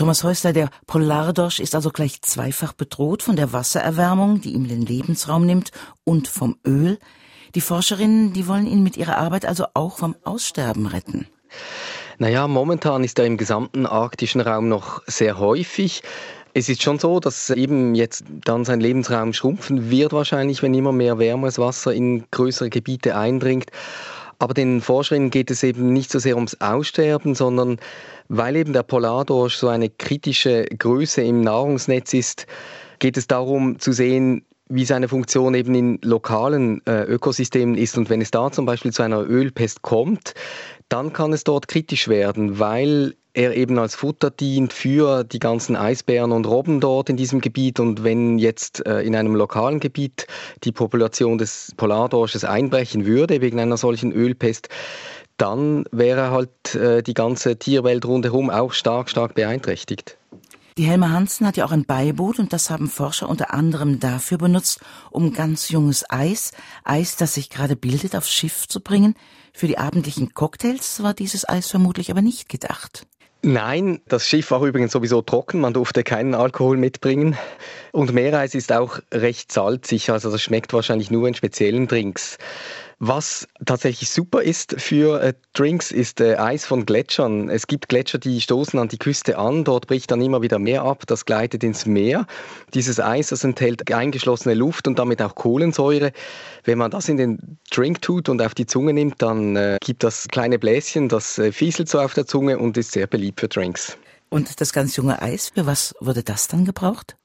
Thomas 0.00 0.24
Häusler, 0.24 0.54
der 0.54 0.70
Polardorsch 0.86 1.60
ist 1.60 1.74
also 1.74 1.90
gleich 1.90 2.22
zweifach 2.22 2.72
bedroht 2.72 3.22
von 3.22 3.36
der 3.36 3.52
Wassererwärmung, 3.52 4.40
die 4.40 4.54
ihm 4.54 4.66
den 4.66 4.80
Lebensraum 4.80 5.44
nimmt, 5.44 5.72
und 6.04 6.26
vom 6.26 6.56
Öl. 6.66 6.98
Die 7.54 7.60
Forscherinnen, 7.60 8.32
die 8.32 8.48
wollen 8.48 8.66
ihn 8.66 8.82
mit 8.82 8.96
ihrer 8.96 9.18
Arbeit 9.18 9.44
also 9.44 9.66
auch 9.74 9.98
vom 9.98 10.16
Aussterben 10.24 10.86
retten. 10.86 11.26
Naja, 12.16 12.48
momentan 12.48 13.04
ist 13.04 13.18
er 13.18 13.26
im 13.26 13.36
gesamten 13.36 13.84
arktischen 13.84 14.40
Raum 14.40 14.70
noch 14.70 15.02
sehr 15.06 15.38
häufig. 15.38 16.02
Es 16.54 16.70
ist 16.70 16.82
schon 16.82 16.98
so, 16.98 17.20
dass 17.20 17.50
eben 17.50 17.94
jetzt 17.94 18.24
dann 18.46 18.64
sein 18.64 18.80
Lebensraum 18.80 19.34
schrumpfen 19.34 19.90
wird 19.90 20.14
wahrscheinlich, 20.14 20.62
wenn 20.62 20.72
immer 20.72 20.92
mehr 20.92 21.18
wärmeres 21.18 21.58
Wasser 21.58 21.92
in 21.92 22.24
größere 22.30 22.70
Gebiete 22.70 23.16
eindringt. 23.18 23.70
Aber 24.40 24.54
den 24.54 24.80
Forscherinnen 24.80 25.30
geht 25.30 25.50
es 25.50 25.62
eben 25.62 25.92
nicht 25.92 26.10
so 26.10 26.18
sehr 26.18 26.34
ums 26.34 26.60
Aussterben, 26.60 27.34
sondern 27.34 27.78
weil 28.28 28.56
eben 28.56 28.72
der 28.72 28.82
Polardorsch 28.82 29.56
so 29.56 29.68
eine 29.68 29.90
kritische 29.90 30.64
Größe 30.64 31.22
im 31.22 31.42
Nahrungsnetz 31.42 32.14
ist, 32.14 32.46
geht 33.00 33.18
es 33.18 33.26
darum 33.26 33.78
zu 33.78 33.92
sehen, 33.92 34.46
wie 34.70 34.86
seine 34.86 35.08
Funktion 35.08 35.52
eben 35.52 35.74
in 35.74 35.98
lokalen 36.02 36.80
äh, 36.86 37.02
Ökosystemen 37.02 37.76
ist. 37.76 37.98
Und 37.98 38.08
wenn 38.08 38.22
es 38.22 38.30
da 38.30 38.50
zum 38.50 38.64
Beispiel 38.64 38.92
zu 38.92 39.02
einer 39.02 39.20
Ölpest 39.20 39.82
kommt, 39.82 40.32
dann 40.90 41.12
kann 41.12 41.32
es 41.32 41.44
dort 41.44 41.68
kritisch 41.68 42.08
werden, 42.08 42.58
weil 42.58 43.14
er 43.32 43.56
eben 43.56 43.78
als 43.78 43.94
Futter 43.94 44.30
dient 44.30 44.72
für 44.72 45.22
die 45.24 45.38
ganzen 45.38 45.76
Eisbären 45.76 46.32
und 46.32 46.46
Robben 46.46 46.80
dort 46.80 47.08
in 47.08 47.16
diesem 47.16 47.40
Gebiet. 47.40 47.78
Und 47.78 48.02
wenn 48.02 48.38
jetzt 48.38 48.84
äh, 48.86 49.00
in 49.02 49.14
einem 49.14 49.36
lokalen 49.36 49.78
Gebiet 49.78 50.26
die 50.64 50.72
Population 50.72 51.38
des 51.38 51.72
Polardorsches 51.76 52.44
einbrechen 52.44 53.06
würde 53.06 53.40
wegen 53.40 53.60
einer 53.60 53.76
solchen 53.76 54.12
Ölpest, 54.12 54.68
dann 55.36 55.84
wäre 55.92 56.32
halt 56.32 56.74
äh, 56.74 57.02
die 57.02 57.14
ganze 57.14 57.56
Tierwelt 57.56 58.04
rundherum 58.04 58.50
auch 58.50 58.72
stark, 58.72 59.08
stark 59.08 59.34
beeinträchtigt. 59.34 60.18
Die 60.76 60.84
Helma 60.84 61.10
Hansen 61.10 61.46
hat 61.46 61.56
ja 61.56 61.64
auch 61.64 61.72
ein 61.72 61.84
Beiboot 61.84 62.38
und 62.38 62.52
das 62.52 62.70
haben 62.70 62.88
Forscher 62.88 63.28
unter 63.28 63.52
anderem 63.52 64.00
dafür 64.00 64.38
benutzt, 64.38 64.80
um 65.10 65.32
ganz 65.32 65.68
junges 65.68 66.04
Eis, 66.08 66.52
Eis, 66.84 67.16
das 67.16 67.34
sich 67.34 67.48
gerade 67.50 67.76
bildet, 67.76 68.16
aufs 68.16 68.32
Schiff 68.32 68.66
zu 68.66 68.80
bringen. 68.80 69.14
Für 69.52 69.66
die 69.66 69.78
abendlichen 69.78 70.34
Cocktails 70.34 71.02
war 71.02 71.14
dieses 71.14 71.48
Eis 71.48 71.68
vermutlich 71.68 72.10
aber 72.10 72.22
nicht 72.22 72.48
gedacht. 72.48 73.06
Nein, 73.42 74.02
das 74.06 74.28
Schiff 74.28 74.50
war 74.50 74.62
übrigens 74.62 74.92
sowieso 74.92 75.22
trocken, 75.22 75.60
man 75.60 75.72
durfte 75.72 76.04
keinen 76.04 76.34
Alkohol 76.34 76.76
mitbringen. 76.76 77.38
Und 77.90 78.12
Meereis 78.12 78.54
ist 78.54 78.70
auch 78.70 78.98
recht 79.12 79.50
salzig, 79.50 80.10
also 80.10 80.30
das 80.30 80.42
schmeckt 80.42 80.74
wahrscheinlich 80.74 81.10
nur 81.10 81.26
in 81.26 81.34
speziellen 81.34 81.88
Drinks. 81.88 82.36
Was 83.02 83.48
tatsächlich 83.64 84.10
super 84.10 84.42
ist 84.42 84.78
für 84.78 85.22
äh, 85.22 85.32
Drinks, 85.54 85.90
ist 85.90 86.20
äh, 86.20 86.36
Eis 86.36 86.66
von 86.66 86.84
Gletschern. 86.84 87.48
Es 87.48 87.66
gibt 87.66 87.88
Gletscher, 87.88 88.18
die 88.18 88.42
stoßen 88.42 88.78
an 88.78 88.88
die 88.88 88.98
Küste 88.98 89.38
an, 89.38 89.64
dort 89.64 89.86
bricht 89.86 90.10
dann 90.10 90.20
immer 90.20 90.42
wieder 90.42 90.58
Meer 90.58 90.82
ab, 90.82 91.04
das 91.06 91.24
gleitet 91.24 91.64
ins 91.64 91.86
Meer. 91.86 92.26
Dieses 92.74 93.00
Eis, 93.00 93.28
das 93.28 93.42
enthält 93.42 93.90
eingeschlossene 93.90 94.54
Luft 94.54 94.86
und 94.86 94.98
damit 94.98 95.22
auch 95.22 95.34
Kohlensäure. 95.34 96.12
Wenn 96.64 96.76
man 96.76 96.90
das 96.90 97.08
in 97.08 97.16
den 97.16 97.58
Drink 97.70 98.02
tut 98.02 98.28
und 98.28 98.42
auf 98.42 98.54
die 98.54 98.66
Zunge 98.66 98.92
nimmt, 98.92 99.22
dann 99.22 99.56
äh, 99.56 99.78
gibt 99.80 100.02
das 100.02 100.28
kleine 100.28 100.58
Bläschen, 100.58 101.08
das 101.08 101.38
äh, 101.38 101.52
fieselt 101.52 101.88
so 101.88 102.00
auf 102.00 102.12
der 102.12 102.26
Zunge 102.26 102.58
und 102.58 102.76
ist 102.76 102.92
sehr 102.92 103.06
beliebt 103.06 103.40
für 103.40 103.48
Drinks. 103.48 103.96
Und 104.28 104.60
das 104.60 104.74
ganz 104.74 104.94
junge 104.96 105.22
Eis, 105.22 105.52
für 105.54 105.64
was 105.64 105.94
wurde 106.00 106.22
das 106.22 106.48
dann 106.48 106.66
gebraucht? 106.66 107.16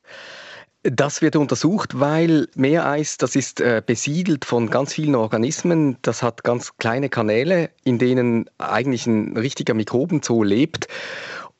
Das 0.87 1.23
wird 1.23 1.35
untersucht, 1.35 1.99
weil 1.99 2.47
Meereis, 2.53 3.17
das 3.17 3.35
ist 3.35 3.59
äh, 3.59 3.81
besiedelt 3.83 4.45
von 4.45 4.69
ganz 4.69 4.93
vielen 4.93 5.15
Organismen. 5.15 5.97
Das 6.03 6.21
hat 6.21 6.43
ganz 6.43 6.77
kleine 6.77 7.09
Kanäle, 7.09 7.71
in 7.83 7.97
denen 7.97 8.47
eigentlich 8.59 9.07
ein 9.07 9.35
richtiger 9.35 9.73
Mikrobenzoo 9.73 10.43
lebt. 10.43 10.87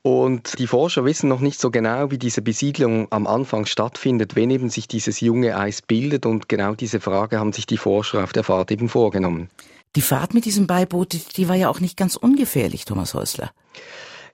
Und 0.04 0.60
die 0.60 0.68
Forscher 0.68 1.06
wissen 1.06 1.28
noch 1.28 1.40
nicht 1.40 1.60
so 1.60 1.72
genau, 1.72 2.12
wie 2.12 2.20
diese 2.20 2.44
Besiedlung 2.44 3.08
am 3.10 3.26
Anfang 3.26 3.66
stattfindet, 3.66 4.36
wenn 4.36 4.52
eben 4.52 4.70
sich 4.70 4.88
dieses 4.88 5.22
junge 5.22 5.58
Eis 5.58 5.82
bildet. 5.82 6.28
Und 6.28 6.48
genau 6.48 6.76
diese 6.76 7.00
Frage 7.00 7.40
haben 7.40 7.52
sich 7.52 7.66
die 7.66 7.78
Forscher 7.78 8.24
auf 8.24 8.32
der 8.32 8.44
Fahrt 8.44 8.70
eben 8.70 8.90
vorgenommen. 8.90 9.50
Die 9.96 10.02
Fahrt 10.02 10.36
mit 10.36 10.46
diesem 10.46 10.68
Beiboot, 10.68 11.18
die 11.36 11.50
war 11.50 11.56
ja 11.56 11.70
auch 11.70 11.80
nicht 11.80 11.98
ganz 11.98 12.16
ungefährlich, 12.16 12.86
Thomas 12.86 13.16
Häusler. 13.16 13.52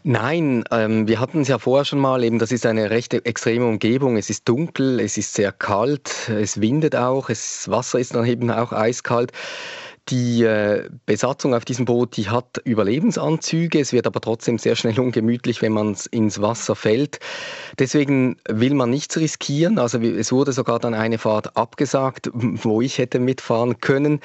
Nein, 0.03 0.63
ähm, 0.71 1.07
wir 1.07 1.19
hatten 1.19 1.41
es 1.41 1.47
ja 1.47 1.59
vorher 1.59 1.85
schon 1.85 1.99
mal, 1.99 2.23
eben 2.23 2.39
das 2.39 2.51
ist 2.51 2.65
eine 2.65 2.89
recht 2.89 3.13
extreme 3.13 3.67
Umgebung. 3.67 4.17
Es 4.17 4.31
ist 4.31 4.49
dunkel, 4.49 4.99
es 4.99 5.15
ist 5.17 5.35
sehr 5.35 5.51
kalt, 5.51 6.27
es 6.29 6.59
windet 6.59 6.95
auch, 6.95 7.27
das 7.27 7.69
Wasser 7.69 7.99
ist 7.99 8.15
dann 8.15 8.25
eben 8.25 8.49
auch 8.49 8.71
eiskalt. 8.71 9.31
Die 10.09 10.43
äh, 10.43 10.89
Besatzung 11.05 11.53
auf 11.53 11.63
diesem 11.63 11.85
Boot, 11.85 12.17
die 12.17 12.27
hat 12.27 12.59
Überlebensanzüge, 12.65 13.79
es 13.79 13.93
wird 13.93 14.07
aber 14.07 14.19
trotzdem 14.19 14.57
sehr 14.57 14.75
schnell 14.75 14.99
ungemütlich, 14.99 15.61
wenn 15.61 15.73
man 15.73 15.95
ins 16.09 16.41
Wasser 16.41 16.75
fällt. 16.75 17.19
Deswegen 17.77 18.37
will 18.49 18.73
man 18.73 18.89
nichts 18.89 19.17
riskieren. 19.17 19.77
Also 19.77 19.99
es 19.99 20.31
wurde 20.31 20.53
sogar 20.53 20.79
dann 20.79 20.95
eine 20.95 21.19
Fahrt 21.19 21.55
abgesagt, 21.55 22.31
wo 22.33 22.81
ich 22.81 22.97
hätte 22.97 23.19
mitfahren 23.19 23.79
können. 23.79 24.19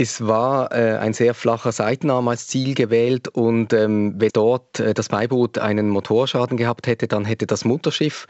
Es 0.00 0.24
war 0.24 0.70
äh, 0.70 0.96
ein 0.98 1.12
sehr 1.12 1.34
flacher 1.34 1.72
Seitenarm 1.72 2.28
als 2.28 2.46
Ziel 2.46 2.76
gewählt 2.76 3.26
und 3.26 3.72
ähm, 3.72 4.14
wenn 4.16 4.30
dort 4.32 4.78
äh, 4.78 4.94
das 4.94 5.08
Beiboot 5.08 5.58
einen 5.58 5.88
Motorschaden 5.88 6.56
gehabt 6.56 6.86
hätte, 6.86 7.08
dann 7.08 7.24
hätte 7.24 7.48
das 7.48 7.64
Mutterschiff 7.64 8.28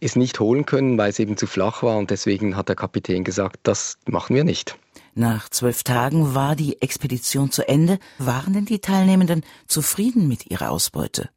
es 0.00 0.16
nicht 0.16 0.40
holen 0.40 0.64
können, 0.64 0.96
weil 0.96 1.10
es 1.10 1.18
eben 1.18 1.36
zu 1.36 1.46
flach 1.46 1.82
war 1.82 1.98
und 1.98 2.10
deswegen 2.10 2.56
hat 2.56 2.70
der 2.70 2.76
Kapitän 2.76 3.22
gesagt, 3.22 3.58
das 3.64 3.98
machen 4.06 4.34
wir 4.34 4.44
nicht. 4.44 4.78
Nach 5.14 5.50
zwölf 5.50 5.82
Tagen 5.82 6.34
war 6.34 6.56
die 6.56 6.80
Expedition 6.80 7.50
zu 7.50 7.68
Ende. 7.68 7.98
Waren 8.16 8.54
denn 8.54 8.64
die 8.64 8.78
Teilnehmenden 8.78 9.44
zufrieden 9.66 10.26
mit 10.26 10.50
ihrer 10.50 10.70
Ausbeute? 10.70 11.28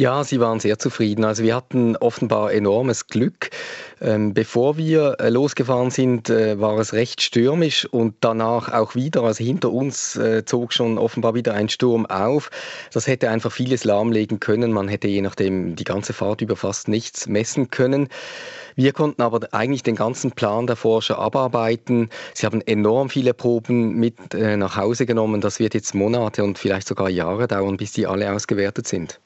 Ja, 0.00 0.24
sie 0.24 0.40
waren 0.40 0.60
sehr 0.60 0.78
zufrieden. 0.78 1.24
Also 1.24 1.42
wir 1.42 1.54
hatten 1.54 1.94
offenbar 1.94 2.54
enormes 2.54 3.08
Glück. 3.08 3.50
Ähm, 4.00 4.32
bevor 4.32 4.78
wir 4.78 5.16
äh, 5.20 5.28
losgefahren 5.28 5.90
sind, 5.90 6.30
äh, 6.30 6.58
war 6.58 6.78
es 6.78 6.94
recht 6.94 7.20
stürmisch 7.20 7.84
und 7.84 8.14
danach 8.22 8.72
auch 8.72 8.94
wieder. 8.94 9.24
Also 9.24 9.44
hinter 9.44 9.70
uns 9.70 10.16
äh, 10.16 10.46
zog 10.46 10.72
schon 10.72 10.96
offenbar 10.96 11.34
wieder 11.34 11.52
ein 11.52 11.68
Sturm 11.68 12.06
auf. 12.06 12.50
Das 12.94 13.08
hätte 13.08 13.28
einfach 13.28 13.52
vieles 13.52 13.84
lahmlegen 13.84 14.40
können. 14.40 14.72
Man 14.72 14.88
hätte 14.88 15.06
je 15.06 15.20
nachdem 15.20 15.76
die 15.76 15.84
ganze 15.84 16.14
Fahrt 16.14 16.40
über 16.40 16.56
fast 16.56 16.88
nichts 16.88 17.28
messen 17.28 17.68
können. 17.68 18.08
Wir 18.76 18.94
konnten 18.94 19.20
aber 19.20 19.48
eigentlich 19.52 19.82
den 19.82 19.96
ganzen 19.96 20.32
Plan 20.32 20.66
der 20.66 20.76
Forscher 20.76 21.18
abarbeiten. 21.18 22.08
Sie 22.32 22.46
haben 22.46 22.62
enorm 22.62 23.10
viele 23.10 23.34
Proben 23.34 23.96
mit 23.96 24.32
äh, 24.32 24.56
nach 24.56 24.78
Hause 24.78 25.04
genommen. 25.04 25.42
Das 25.42 25.58
wird 25.58 25.74
jetzt 25.74 25.94
Monate 25.94 26.42
und 26.42 26.58
vielleicht 26.58 26.88
sogar 26.88 27.10
Jahre 27.10 27.46
dauern, 27.48 27.76
bis 27.76 27.92
die 27.92 28.06
alle 28.06 28.32
ausgewertet 28.32 28.88
sind. 28.88 29.20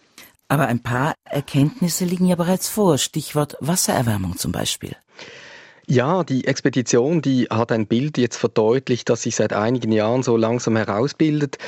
Aber 0.55 0.69
ein 0.69 0.79
paar 0.79 1.17
Erkenntnisse 1.25 2.05
liegen 2.05 2.27
ja 2.29 2.37
bereits 2.37 2.69
vor, 2.69 2.97
Stichwort 2.97 3.57
Wassererwärmung 3.59 4.37
zum 4.37 4.53
Beispiel. 4.53 4.95
Ja, 5.88 6.23
die 6.23 6.47
Expedition, 6.47 7.23
die 7.23 7.49
hat 7.51 7.73
ein 7.73 7.88
Bild 7.88 8.19
jetzt 8.19 8.37
verdeutlicht, 8.37 9.09
das 9.09 9.23
sich 9.23 9.35
seit 9.35 9.53
einigen 9.53 9.90
Jahren 9.90 10.23
so 10.23 10.37
langsam 10.37 10.77
herausbildet. 10.77 11.59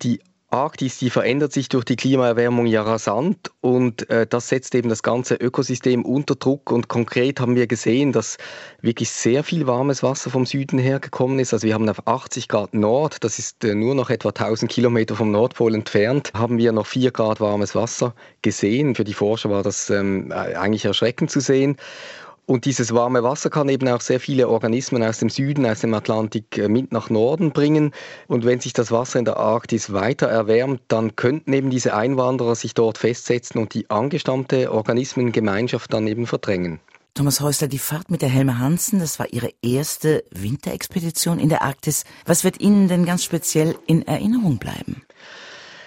Die 0.00 0.20
Arktis, 0.54 0.98
die 0.98 1.10
verändert 1.10 1.52
sich 1.52 1.68
durch 1.68 1.84
die 1.84 1.96
Klimaerwärmung 1.96 2.66
ja 2.66 2.82
rasant 2.82 3.50
und 3.60 4.08
äh, 4.08 4.24
das 4.24 4.48
setzt 4.48 4.74
eben 4.76 4.88
das 4.88 5.02
ganze 5.02 5.34
Ökosystem 5.34 6.04
unter 6.04 6.36
Druck 6.36 6.70
und 6.70 6.86
konkret 6.86 7.40
haben 7.40 7.56
wir 7.56 7.66
gesehen, 7.66 8.12
dass 8.12 8.38
wirklich 8.80 9.10
sehr 9.10 9.42
viel 9.42 9.66
warmes 9.66 10.04
Wasser 10.04 10.30
vom 10.30 10.46
Süden 10.46 10.78
her 10.78 11.00
gekommen 11.00 11.40
ist. 11.40 11.52
Also 11.52 11.66
wir 11.66 11.74
haben 11.74 11.88
auf 11.88 12.06
80 12.06 12.46
Grad 12.46 12.72
Nord, 12.72 13.24
das 13.24 13.40
ist 13.40 13.64
äh, 13.64 13.74
nur 13.74 13.96
noch 13.96 14.10
etwa 14.10 14.28
1000 14.28 14.70
Kilometer 14.70 15.16
vom 15.16 15.32
Nordpol 15.32 15.74
entfernt, 15.74 16.30
haben 16.34 16.56
wir 16.56 16.70
noch 16.70 16.86
4 16.86 17.10
Grad 17.10 17.40
warmes 17.40 17.74
Wasser 17.74 18.14
gesehen. 18.42 18.94
Für 18.94 19.04
die 19.04 19.14
Forscher 19.14 19.50
war 19.50 19.64
das 19.64 19.90
ähm, 19.90 20.30
eigentlich 20.30 20.84
erschreckend 20.84 21.32
zu 21.32 21.40
sehen. 21.40 21.76
Und 22.46 22.66
dieses 22.66 22.92
warme 22.92 23.22
Wasser 23.22 23.48
kann 23.48 23.68
eben 23.70 23.88
auch 23.88 24.02
sehr 24.02 24.20
viele 24.20 24.48
Organismen 24.48 25.02
aus 25.02 25.18
dem 25.18 25.30
Süden, 25.30 25.64
aus 25.64 25.80
dem 25.80 25.94
Atlantik 25.94 26.58
äh, 26.58 26.68
mit 26.68 26.92
nach 26.92 27.08
Norden 27.08 27.52
bringen. 27.52 27.92
Und 28.28 28.44
wenn 28.44 28.60
sich 28.60 28.74
das 28.74 28.90
Wasser 28.90 29.18
in 29.18 29.24
der 29.24 29.38
Arktis 29.38 29.92
weiter 29.92 30.26
erwärmt, 30.26 30.82
dann 30.88 31.16
könnten 31.16 31.52
eben 31.54 31.70
diese 31.70 31.94
Einwanderer 31.94 32.54
sich 32.54 32.74
dort 32.74 32.98
festsetzen 32.98 33.60
und 33.60 33.72
die 33.72 33.88
angestammte 33.88 34.72
Organismengemeinschaft 34.72 35.92
dann 35.92 36.06
eben 36.06 36.26
verdrängen. 36.26 36.80
Thomas 37.14 37.40
Häusler, 37.40 37.68
die 37.68 37.78
Fahrt 37.78 38.10
mit 38.10 38.22
der 38.22 38.28
Helme 38.28 38.58
Hansen, 38.58 38.98
das 38.98 39.20
war 39.20 39.32
Ihre 39.32 39.50
erste 39.62 40.24
Winterexpedition 40.32 41.38
in 41.38 41.48
der 41.48 41.62
Arktis. 41.62 42.04
Was 42.26 42.42
wird 42.42 42.60
Ihnen 42.60 42.88
denn 42.88 43.06
ganz 43.06 43.22
speziell 43.22 43.76
in 43.86 44.02
Erinnerung 44.02 44.58
bleiben? 44.58 45.02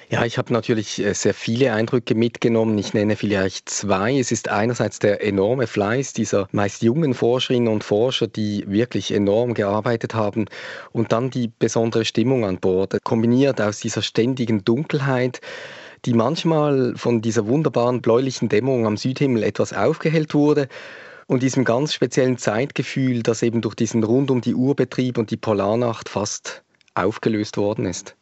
Ja, 0.09 0.23
ich 0.23 0.37
habe 0.37 0.53
natürlich 0.53 0.99
äh, 0.99 1.13
sehr 1.13 1.33
viele 1.33 1.73
Eindrücke 1.73 2.15
mitgenommen. 2.15 2.77
Ich 2.77 2.93
nenne 2.93 3.17
vielleicht 3.17 3.69
zwei. 3.69 4.17
Es 4.17 4.31
ist 4.31 4.47
einerseits 4.47 4.99
der 4.99 5.21
enorme 5.21 5.67
Fleiß 5.67 6.13
dieser 6.13 6.47
meist 6.53 6.81
jungen 6.81 7.13
Forscherinnen 7.13 7.67
und 7.67 7.83
Forscher, 7.83 8.27
die 8.27 8.63
wirklich 8.69 9.13
enorm 9.13 9.53
gearbeitet 9.53 10.13
haben. 10.13 10.45
Und 10.93 11.11
dann 11.11 11.29
die 11.29 11.51
besondere 11.59 12.05
Stimmung 12.05 12.45
an 12.45 12.57
Bord, 12.59 12.97
kombiniert 13.03 13.59
aus 13.59 13.81
dieser 13.81 14.01
ständigen 14.01 14.63
Dunkelheit, 14.63 15.41
die 16.05 16.13
manchmal 16.13 16.93
von 16.95 17.21
dieser 17.21 17.45
wunderbaren 17.47 18.01
bläulichen 18.01 18.47
Dämmerung 18.47 18.85
am 18.85 18.95
Südhimmel 18.95 19.43
etwas 19.43 19.73
aufgehellt 19.73 20.33
wurde 20.33 20.69
und 21.27 21.43
diesem 21.43 21.65
ganz 21.65 21.93
speziellen 21.93 22.37
Zeitgefühl, 22.37 23.23
das 23.23 23.43
eben 23.43 23.61
durch 23.61 23.75
diesen 23.75 24.05
rund 24.05 24.31
um 24.31 24.39
die 24.39 24.55
Uhr 24.55 24.73
Betrieb 24.73 25.17
und 25.17 25.31
die 25.31 25.37
Polarnacht 25.37 26.07
fast 26.07 26.63
aufgelöst 26.95 27.57
worden 27.57 27.85
ist 27.85 28.16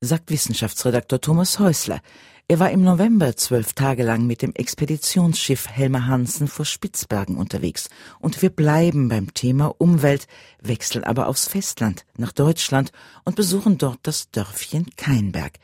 sagt 0.00 0.30
Wissenschaftsredakteur 0.30 1.20
Thomas 1.20 1.58
Häusler. 1.58 2.00
Er 2.48 2.60
war 2.60 2.70
im 2.70 2.84
November 2.84 3.34
zwölf 3.34 3.72
Tage 3.72 4.04
lang 4.04 4.26
mit 4.26 4.42
dem 4.42 4.54
Expeditionsschiff 4.54 5.68
Helmer 5.68 6.06
Hansen 6.06 6.48
vor 6.48 6.64
Spitzbergen 6.64 7.36
unterwegs. 7.36 7.88
Und 8.20 8.40
wir 8.42 8.50
bleiben 8.50 9.08
beim 9.08 9.32
Thema 9.34 9.74
Umwelt, 9.78 10.26
wechseln 10.60 11.02
aber 11.02 11.26
aufs 11.28 11.48
Festland, 11.48 12.04
nach 12.16 12.32
Deutschland 12.32 12.92
und 13.24 13.36
besuchen 13.36 13.78
dort 13.78 13.98
das 14.02 14.30
Dörfchen 14.30 14.86
Keinberg. 14.96 15.54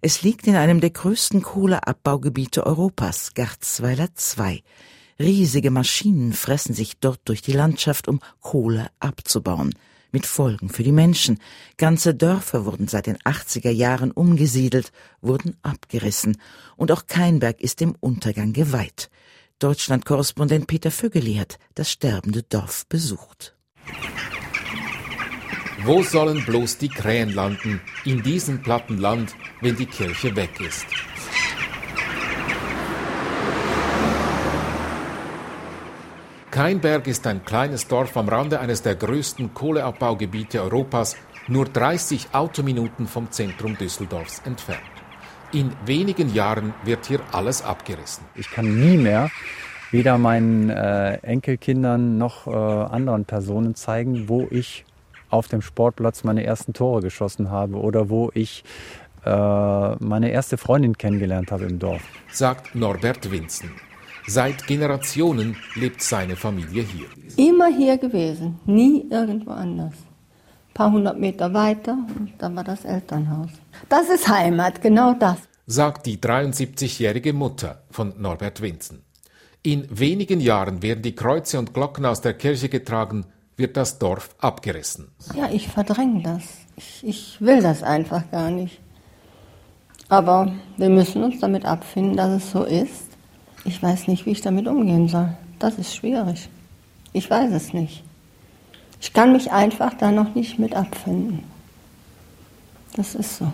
Es 0.00 0.22
liegt 0.22 0.46
in 0.46 0.56
einem 0.56 0.80
der 0.80 0.90
größten 0.90 1.42
Kohleabbaugebiete 1.42 2.66
Europas, 2.66 3.34
Garzweiler 3.34 4.08
II. 4.38 4.62
Riesige 5.20 5.70
Maschinen 5.70 6.32
fressen 6.32 6.74
sich 6.74 6.98
dort 6.98 7.20
durch 7.26 7.42
die 7.42 7.52
Landschaft, 7.52 8.08
um 8.08 8.20
Kohle 8.40 8.88
abzubauen 8.98 9.74
mit 10.14 10.24
Folgen 10.24 10.70
für 10.70 10.82
die 10.82 10.92
Menschen. 10.92 11.38
Ganze 11.76 12.14
Dörfer 12.14 12.64
wurden 12.64 12.88
seit 12.88 13.06
den 13.06 13.18
80er 13.18 13.70
Jahren 13.70 14.12
umgesiedelt, 14.12 14.92
wurden 15.20 15.56
abgerissen. 15.62 16.38
Und 16.76 16.90
auch 16.90 17.06
Keinberg 17.06 17.60
ist 17.60 17.80
dem 17.80 17.94
Untergang 18.00 18.54
geweiht. 18.54 19.10
Deutschland-Korrespondent 19.58 20.66
Peter 20.66 20.90
Vögeli 20.90 21.34
hat 21.34 21.58
das 21.74 21.90
sterbende 21.90 22.42
Dorf 22.44 22.86
besucht. 22.88 23.56
Wo 25.82 26.02
sollen 26.02 26.44
bloß 26.46 26.78
die 26.78 26.88
Krähen 26.88 27.34
landen 27.34 27.80
in 28.04 28.22
diesem 28.22 28.62
platten 28.62 28.96
Land, 28.96 29.34
wenn 29.60 29.76
die 29.76 29.86
Kirche 29.86 30.34
weg 30.34 30.60
ist? 30.60 30.86
Keinberg 36.54 37.08
ist 37.08 37.26
ein 37.26 37.44
kleines 37.44 37.88
Dorf 37.88 38.16
am 38.16 38.28
Rande 38.28 38.60
eines 38.60 38.80
der 38.80 38.94
größten 38.94 39.54
Kohleabbaugebiete 39.54 40.62
Europas, 40.62 41.16
nur 41.48 41.64
30 41.64 42.28
Autominuten 42.32 43.08
vom 43.08 43.28
Zentrum 43.32 43.76
Düsseldorfs 43.76 44.40
entfernt. 44.44 44.78
In 45.50 45.72
wenigen 45.84 46.32
Jahren 46.32 46.72
wird 46.84 47.06
hier 47.06 47.18
alles 47.32 47.64
abgerissen. 47.64 48.24
Ich 48.36 48.48
kann 48.52 48.66
nie 48.66 48.96
mehr 48.96 49.32
weder 49.90 50.16
meinen 50.16 50.70
äh, 50.70 51.14
Enkelkindern 51.22 52.18
noch 52.18 52.46
äh, 52.46 52.50
anderen 52.52 53.24
Personen 53.24 53.74
zeigen, 53.74 54.28
wo 54.28 54.46
ich 54.48 54.84
auf 55.30 55.48
dem 55.48 55.60
Sportplatz 55.60 56.22
meine 56.22 56.44
ersten 56.44 56.72
Tore 56.72 57.00
geschossen 57.00 57.50
habe 57.50 57.78
oder 57.78 58.10
wo 58.10 58.30
ich 58.32 58.62
äh, 59.24 59.96
meine 59.96 60.30
erste 60.30 60.56
Freundin 60.56 60.96
kennengelernt 60.96 61.50
habe 61.50 61.64
im 61.64 61.80
Dorf. 61.80 62.02
Sagt 62.30 62.76
Norbert 62.76 63.28
Winzen. 63.32 63.72
Seit 64.26 64.66
Generationen 64.66 65.56
lebt 65.74 66.02
seine 66.02 66.34
Familie 66.34 66.82
hier. 66.82 67.06
Immer 67.36 67.68
hier 67.68 67.98
gewesen, 67.98 68.58
nie 68.64 69.06
irgendwo 69.10 69.50
anders. 69.50 69.92
Ein 69.92 70.74
paar 70.74 70.92
hundert 70.92 71.20
Meter 71.20 71.52
weiter 71.52 71.98
und 72.18 72.32
dann 72.38 72.56
war 72.56 72.64
das 72.64 72.84
Elternhaus. 72.84 73.50
Das 73.88 74.08
ist 74.08 74.28
Heimat, 74.28 74.80
genau 74.80 75.12
das. 75.12 75.36
Sagt 75.66 76.06
die 76.06 76.16
73-jährige 76.16 77.32
Mutter 77.32 77.82
von 77.90 78.14
Norbert 78.18 78.60
Winzen. 78.62 79.02
In 79.62 79.86
wenigen 79.90 80.40
Jahren 80.40 80.82
werden 80.82 81.02
die 81.02 81.14
Kreuze 81.14 81.58
und 81.58 81.72
Glocken 81.72 82.04
aus 82.04 82.20
der 82.20 82.34
Kirche 82.34 82.68
getragen, 82.68 83.26
wird 83.56 83.76
das 83.76 83.98
Dorf 83.98 84.34
abgerissen. 84.38 85.08
Ja, 85.34 85.48
ich 85.50 85.68
verdränge 85.68 86.22
das. 86.22 86.42
Ich, 86.76 87.04
ich 87.06 87.40
will 87.40 87.62
das 87.62 87.82
einfach 87.82 88.30
gar 88.30 88.50
nicht. 88.50 88.80
Aber 90.08 90.52
wir 90.76 90.88
müssen 90.90 91.22
uns 91.24 91.40
damit 91.40 91.64
abfinden, 91.64 92.16
dass 92.16 92.42
es 92.42 92.50
so 92.50 92.64
ist. 92.64 93.13
Ich 93.64 93.82
weiß 93.82 94.08
nicht, 94.08 94.26
wie 94.26 94.30
ich 94.30 94.40
damit 94.40 94.68
umgehen 94.68 95.08
soll. 95.08 95.30
Das 95.58 95.78
ist 95.78 95.94
schwierig. 95.94 96.48
Ich 97.12 97.30
weiß 97.30 97.52
es 97.52 97.72
nicht. 97.72 98.02
Ich 99.00 99.12
kann 99.12 99.32
mich 99.32 99.52
einfach 99.52 99.94
da 99.94 100.10
noch 100.10 100.34
nicht 100.34 100.58
mit 100.58 100.74
abfinden. 100.74 101.44
Das 102.96 103.14
ist 103.14 103.38
so. 103.38 103.52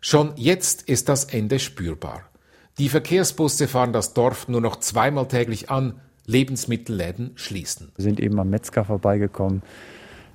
Schon 0.00 0.32
jetzt 0.36 0.82
ist 0.82 1.08
das 1.08 1.24
Ende 1.24 1.58
spürbar. 1.58 2.22
Die 2.78 2.88
Verkehrsbusse 2.88 3.66
fahren 3.66 3.92
das 3.92 4.14
Dorf 4.14 4.48
nur 4.48 4.60
noch 4.60 4.76
zweimal 4.76 5.26
täglich 5.26 5.70
an, 5.70 6.00
Lebensmittelläden 6.26 7.32
schließen. 7.34 7.90
Wir 7.96 8.04
sind 8.04 8.20
eben 8.20 8.38
am 8.38 8.50
Metzger 8.50 8.84
vorbeigekommen. 8.84 9.62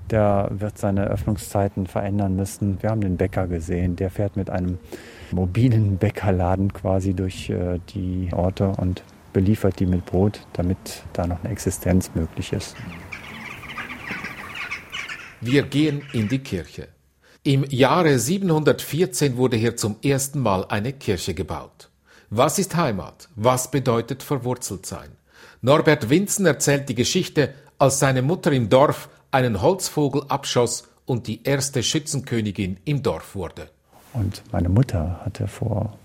Der 0.09 0.49
wird 0.51 0.77
seine 0.77 1.05
Öffnungszeiten 1.05 1.87
verändern 1.87 2.35
müssen. 2.35 2.81
Wir 2.81 2.89
haben 2.89 3.01
den 3.01 3.17
Bäcker 3.17 3.47
gesehen, 3.47 3.95
der 3.95 4.09
fährt 4.09 4.35
mit 4.35 4.49
einem 4.49 4.77
mobilen 5.31 5.97
Bäckerladen 5.97 6.73
quasi 6.73 7.13
durch 7.13 7.49
äh, 7.49 7.79
die 7.93 8.29
Orte 8.33 8.73
und 8.77 9.03
beliefert 9.31 9.79
die 9.79 9.85
mit 9.85 10.05
Brot, 10.05 10.45
damit 10.53 11.03
da 11.13 11.25
noch 11.25 11.43
eine 11.43 11.51
Existenz 11.51 12.11
möglich 12.13 12.53
ist. 12.53 12.75
Wir 15.41 15.63
gehen 15.63 16.03
in 16.13 16.29
die 16.29 16.39
Kirche. 16.39 16.87
Im 17.43 17.65
Jahre 17.69 18.17
714 18.17 19.35
wurde 19.35 19.57
hier 19.57 19.75
zum 19.75 19.97
ersten 20.01 20.39
Mal 20.39 20.65
eine 20.69 20.93
Kirche 20.93 21.33
gebaut. 21.33 21.89
Was 22.29 22.57
ist 22.57 22.75
Heimat? 22.77 23.27
Was 23.35 23.69
bedeutet 23.69 24.23
verwurzelt 24.23 24.85
sein? 24.85 25.09
Norbert 25.61 26.09
Winzen 26.09 26.45
erzählt 26.45 26.87
die 26.87 26.95
Geschichte, 26.95 27.53
als 27.77 27.99
seine 27.99 28.21
Mutter 28.21 28.51
im 28.53 28.69
Dorf 28.69 29.09
einen 29.33 29.61
Holzvogel 29.61 30.23
abschoss 30.29 30.87
und 31.05 31.27
die 31.27 31.43
erste 31.43 31.81
Schützenkönigin 31.81 32.77
im 32.85 33.01
Dorf 33.01 33.35
wurde. 33.35 33.69
Und 34.13 34.43
meine 34.51 34.69
Mutter 34.69 35.21
hatte 35.25 35.47
vor 35.47 35.97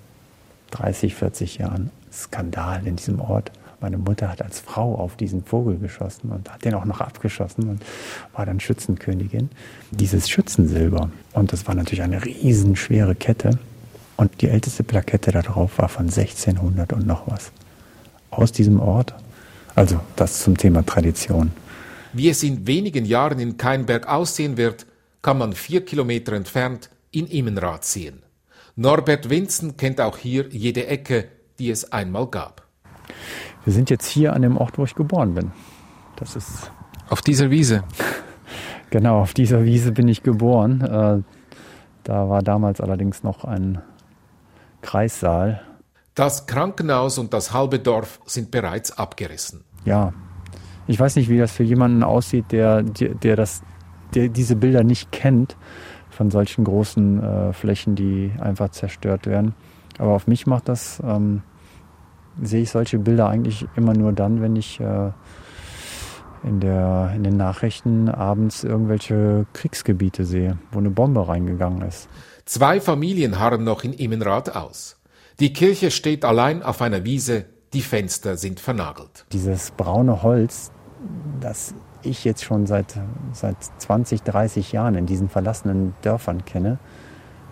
30, 0.70 1.14
40 1.14 1.58
Jahren 1.58 1.90
Skandal 2.10 2.86
in 2.86 2.96
diesem 2.96 3.20
Ort. 3.20 3.52
Meine 3.80 3.98
Mutter 3.98 4.30
hat 4.30 4.42
als 4.42 4.60
Frau 4.60 4.94
auf 4.94 5.16
diesen 5.16 5.44
Vogel 5.44 5.78
geschossen 5.78 6.30
und 6.30 6.50
hat 6.50 6.64
den 6.64 6.74
auch 6.74 6.86
noch 6.86 7.00
abgeschossen 7.00 7.68
und 7.68 7.82
war 8.32 8.46
dann 8.46 8.60
Schützenkönigin. 8.60 9.50
Dieses 9.90 10.28
Schützensilber. 10.28 11.10
Und 11.34 11.52
das 11.52 11.66
war 11.68 11.74
natürlich 11.74 12.02
eine 12.02 12.24
riesenschwere 12.24 13.14
Kette. 13.14 13.58
Und 14.16 14.40
die 14.40 14.48
älteste 14.48 14.82
Plakette 14.82 15.30
darauf 15.30 15.78
war 15.78 15.88
von 15.88 16.06
1600 16.06 16.92
und 16.94 17.06
noch 17.06 17.26
was. 17.26 17.52
Aus 18.30 18.52
diesem 18.52 18.80
Ort. 18.80 19.14
Also 19.74 20.00
das 20.16 20.42
zum 20.42 20.56
Thema 20.56 20.84
Tradition. 20.84 21.52
Wie 22.12 22.28
es 22.28 22.42
in 22.42 22.66
wenigen 22.66 23.04
Jahren 23.04 23.38
in 23.38 23.56
Keinberg 23.56 24.08
aussehen 24.08 24.56
wird, 24.56 24.86
kann 25.22 25.38
man 25.38 25.52
vier 25.52 25.84
Kilometer 25.84 26.32
entfernt 26.32 26.90
in 27.10 27.26
Immenrath 27.26 27.84
sehen. 27.84 28.22
Norbert 28.76 29.28
Winzen 29.28 29.76
kennt 29.76 30.00
auch 30.00 30.16
hier 30.16 30.48
jede 30.50 30.86
Ecke, 30.86 31.28
die 31.58 31.70
es 31.70 31.92
einmal 31.92 32.28
gab. 32.28 32.66
Wir 33.64 33.72
sind 33.72 33.90
jetzt 33.90 34.06
hier 34.06 34.32
an 34.32 34.42
dem 34.42 34.56
Ort, 34.56 34.78
wo 34.78 34.84
ich 34.84 34.94
geboren 34.94 35.34
bin. 35.34 35.52
Das 36.16 36.36
ist 36.36 36.70
auf 37.08 37.22
dieser 37.22 37.50
Wiese. 37.50 37.84
Genau, 38.90 39.20
auf 39.20 39.34
dieser 39.34 39.64
Wiese 39.64 39.92
bin 39.92 40.08
ich 40.08 40.22
geboren. 40.22 40.80
Äh, 40.80 41.22
da 42.04 42.28
war 42.30 42.42
damals 42.42 42.80
allerdings 42.80 43.22
noch 43.22 43.44
ein 43.44 43.82
Kreissaal. 44.80 45.60
Das 46.14 46.46
Krankenhaus 46.46 47.18
und 47.18 47.34
das 47.34 47.52
halbe 47.52 47.80
Dorf 47.80 48.18
sind 48.24 48.50
bereits 48.50 48.96
abgerissen. 48.96 49.62
Ja, 49.84 50.14
ich 50.88 50.98
weiß 50.98 51.16
nicht, 51.16 51.28
wie 51.28 51.38
das 51.38 51.52
für 51.52 51.62
jemanden 51.62 52.02
aussieht, 52.02 52.46
der, 52.50 52.82
der, 52.82 53.36
das, 53.36 53.62
der 54.14 54.28
diese 54.28 54.56
Bilder 54.56 54.82
nicht 54.82 55.12
kennt 55.12 55.56
von 56.10 56.30
solchen 56.30 56.64
großen 56.64 57.22
äh, 57.22 57.52
Flächen, 57.52 57.94
die 57.94 58.32
einfach 58.40 58.70
zerstört 58.70 59.26
werden. 59.26 59.54
Aber 59.98 60.12
auf 60.12 60.26
mich 60.26 60.46
macht 60.46 60.68
das, 60.68 61.00
ähm, 61.04 61.42
sehe 62.42 62.62
ich 62.62 62.70
solche 62.70 62.98
Bilder 62.98 63.28
eigentlich 63.28 63.66
immer 63.76 63.92
nur 63.92 64.12
dann, 64.12 64.40
wenn 64.40 64.56
ich 64.56 64.80
äh, 64.80 65.10
in, 66.42 66.60
der, 66.60 67.12
in 67.14 67.22
den 67.22 67.36
Nachrichten 67.36 68.08
abends 68.08 68.64
irgendwelche 68.64 69.46
Kriegsgebiete 69.52 70.24
sehe, 70.24 70.58
wo 70.72 70.78
eine 70.78 70.90
Bombe 70.90 71.28
reingegangen 71.28 71.82
ist. 71.82 72.08
Zwei 72.46 72.80
Familien 72.80 73.38
harren 73.38 73.64
noch 73.64 73.84
in 73.84 73.92
Immenrath 73.92 74.56
aus. 74.56 74.96
Die 75.38 75.52
Kirche 75.52 75.90
steht 75.90 76.24
allein 76.24 76.62
auf 76.62 76.80
einer 76.80 77.04
Wiese, 77.04 77.44
die 77.74 77.82
Fenster 77.82 78.36
sind 78.36 78.60
vernagelt. 78.60 79.26
Dieses 79.32 79.70
braune 79.72 80.22
Holz, 80.22 80.72
das 81.40 81.74
ich 82.02 82.24
jetzt 82.24 82.44
schon 82.44 82.66
seit, 82.66 82.94
seit 83.32 83.56
20, 83.78 84.22
30 84.22 84.72
Jahren 84.72 84.94
in 84.94 85.06
diesen 85.06 85.28
verlassenen 85.28 85.94
Dörfern 86.02 86.44
kenne, 86.44 86.78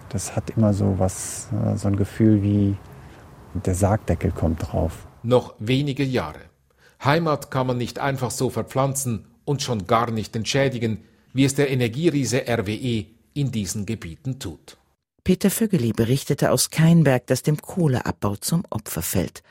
das 0.09 0.37
hat 0.37 0.51
immer 0.51 0.73
so 0.73 0.99
was, 0.99 1.49
äh, 1.53 1.77
so 1.77 1.89
ein 1.89 1.97
Gefühl 1.97 2.43
wie 2.43 2.77
der 3.55 3.75
Sargdeckel 3.75 4.31
kommt 4.31 4.71
drauf. 4.71 5.07
Noch 5.23 5.55
wenige 5.59 6.05
Jahre. 6.05 6.41
Heimat 7.05 7.51
kann 7.51 7.67
man 7.67 7.79
nicht 7.79 7.99
einfach 7.99 8.31
so 8.31 8.51
verpflanzen 8.51 9.27
und 9.45 9.63
schon 9.63 9.87
gar 9.87 10.11
nicht 10.11 10.37
entschädigen, 10.37 11.05
wie 11.33 11.45
es 11.45 11.55
der 11.55 11.71
Energieriese 11.71 12.45
RWE 12.49 13.07
in 13.35 13.53
diesen 13.53 13.87
Gebieten 13.87 14.39
tut. 14.39 14.79
Peter 15.25 15.51
Vögeli 15.51 15.93
berichtete 15.93 16.53
aus 16.53 16.71
Keinberg, 16.71 17.27
dass 17.27 17.43
dem 17.43 17.61
Kohleabbau 17.61 18.37
zum 18.37 18.63
Opfer 18.71 19.03
fällt. 19.03 19.43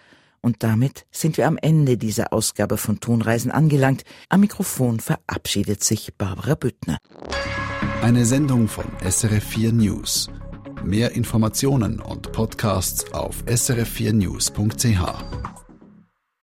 Und 0.45 0.62
damit 0.62 1.08
sind 1.12 1.38
wir 1.38 1.47
am 1.47 1.58
Ende 1.60 1.97
dieser 1.97 2.31
Ausgabe 2.31 2.77
von 2.77 2.99
Tonreisen 2.99 3.49
angelangt. 3.49 4.03
Am 4.29 4.41
Mikrofon 4.41 4.99
verabschiedet 4.99 5.84
sich 5.84 6.13
Barbara 6.19 6.53
Büttner. 6.53 6.99
Eine 8.03 8.25
Sendung 8.25 8.67
von 8.67 8.86
SRF4 9.03 9.71
News. 9.71 10.29
Mehr 10.84 11.13
Informationen 11.13 11.99
und 11.99 12.31
Podcasts 12.31 13.12
auf 13.12 13.43
srf4news.ch. 13.47 15.64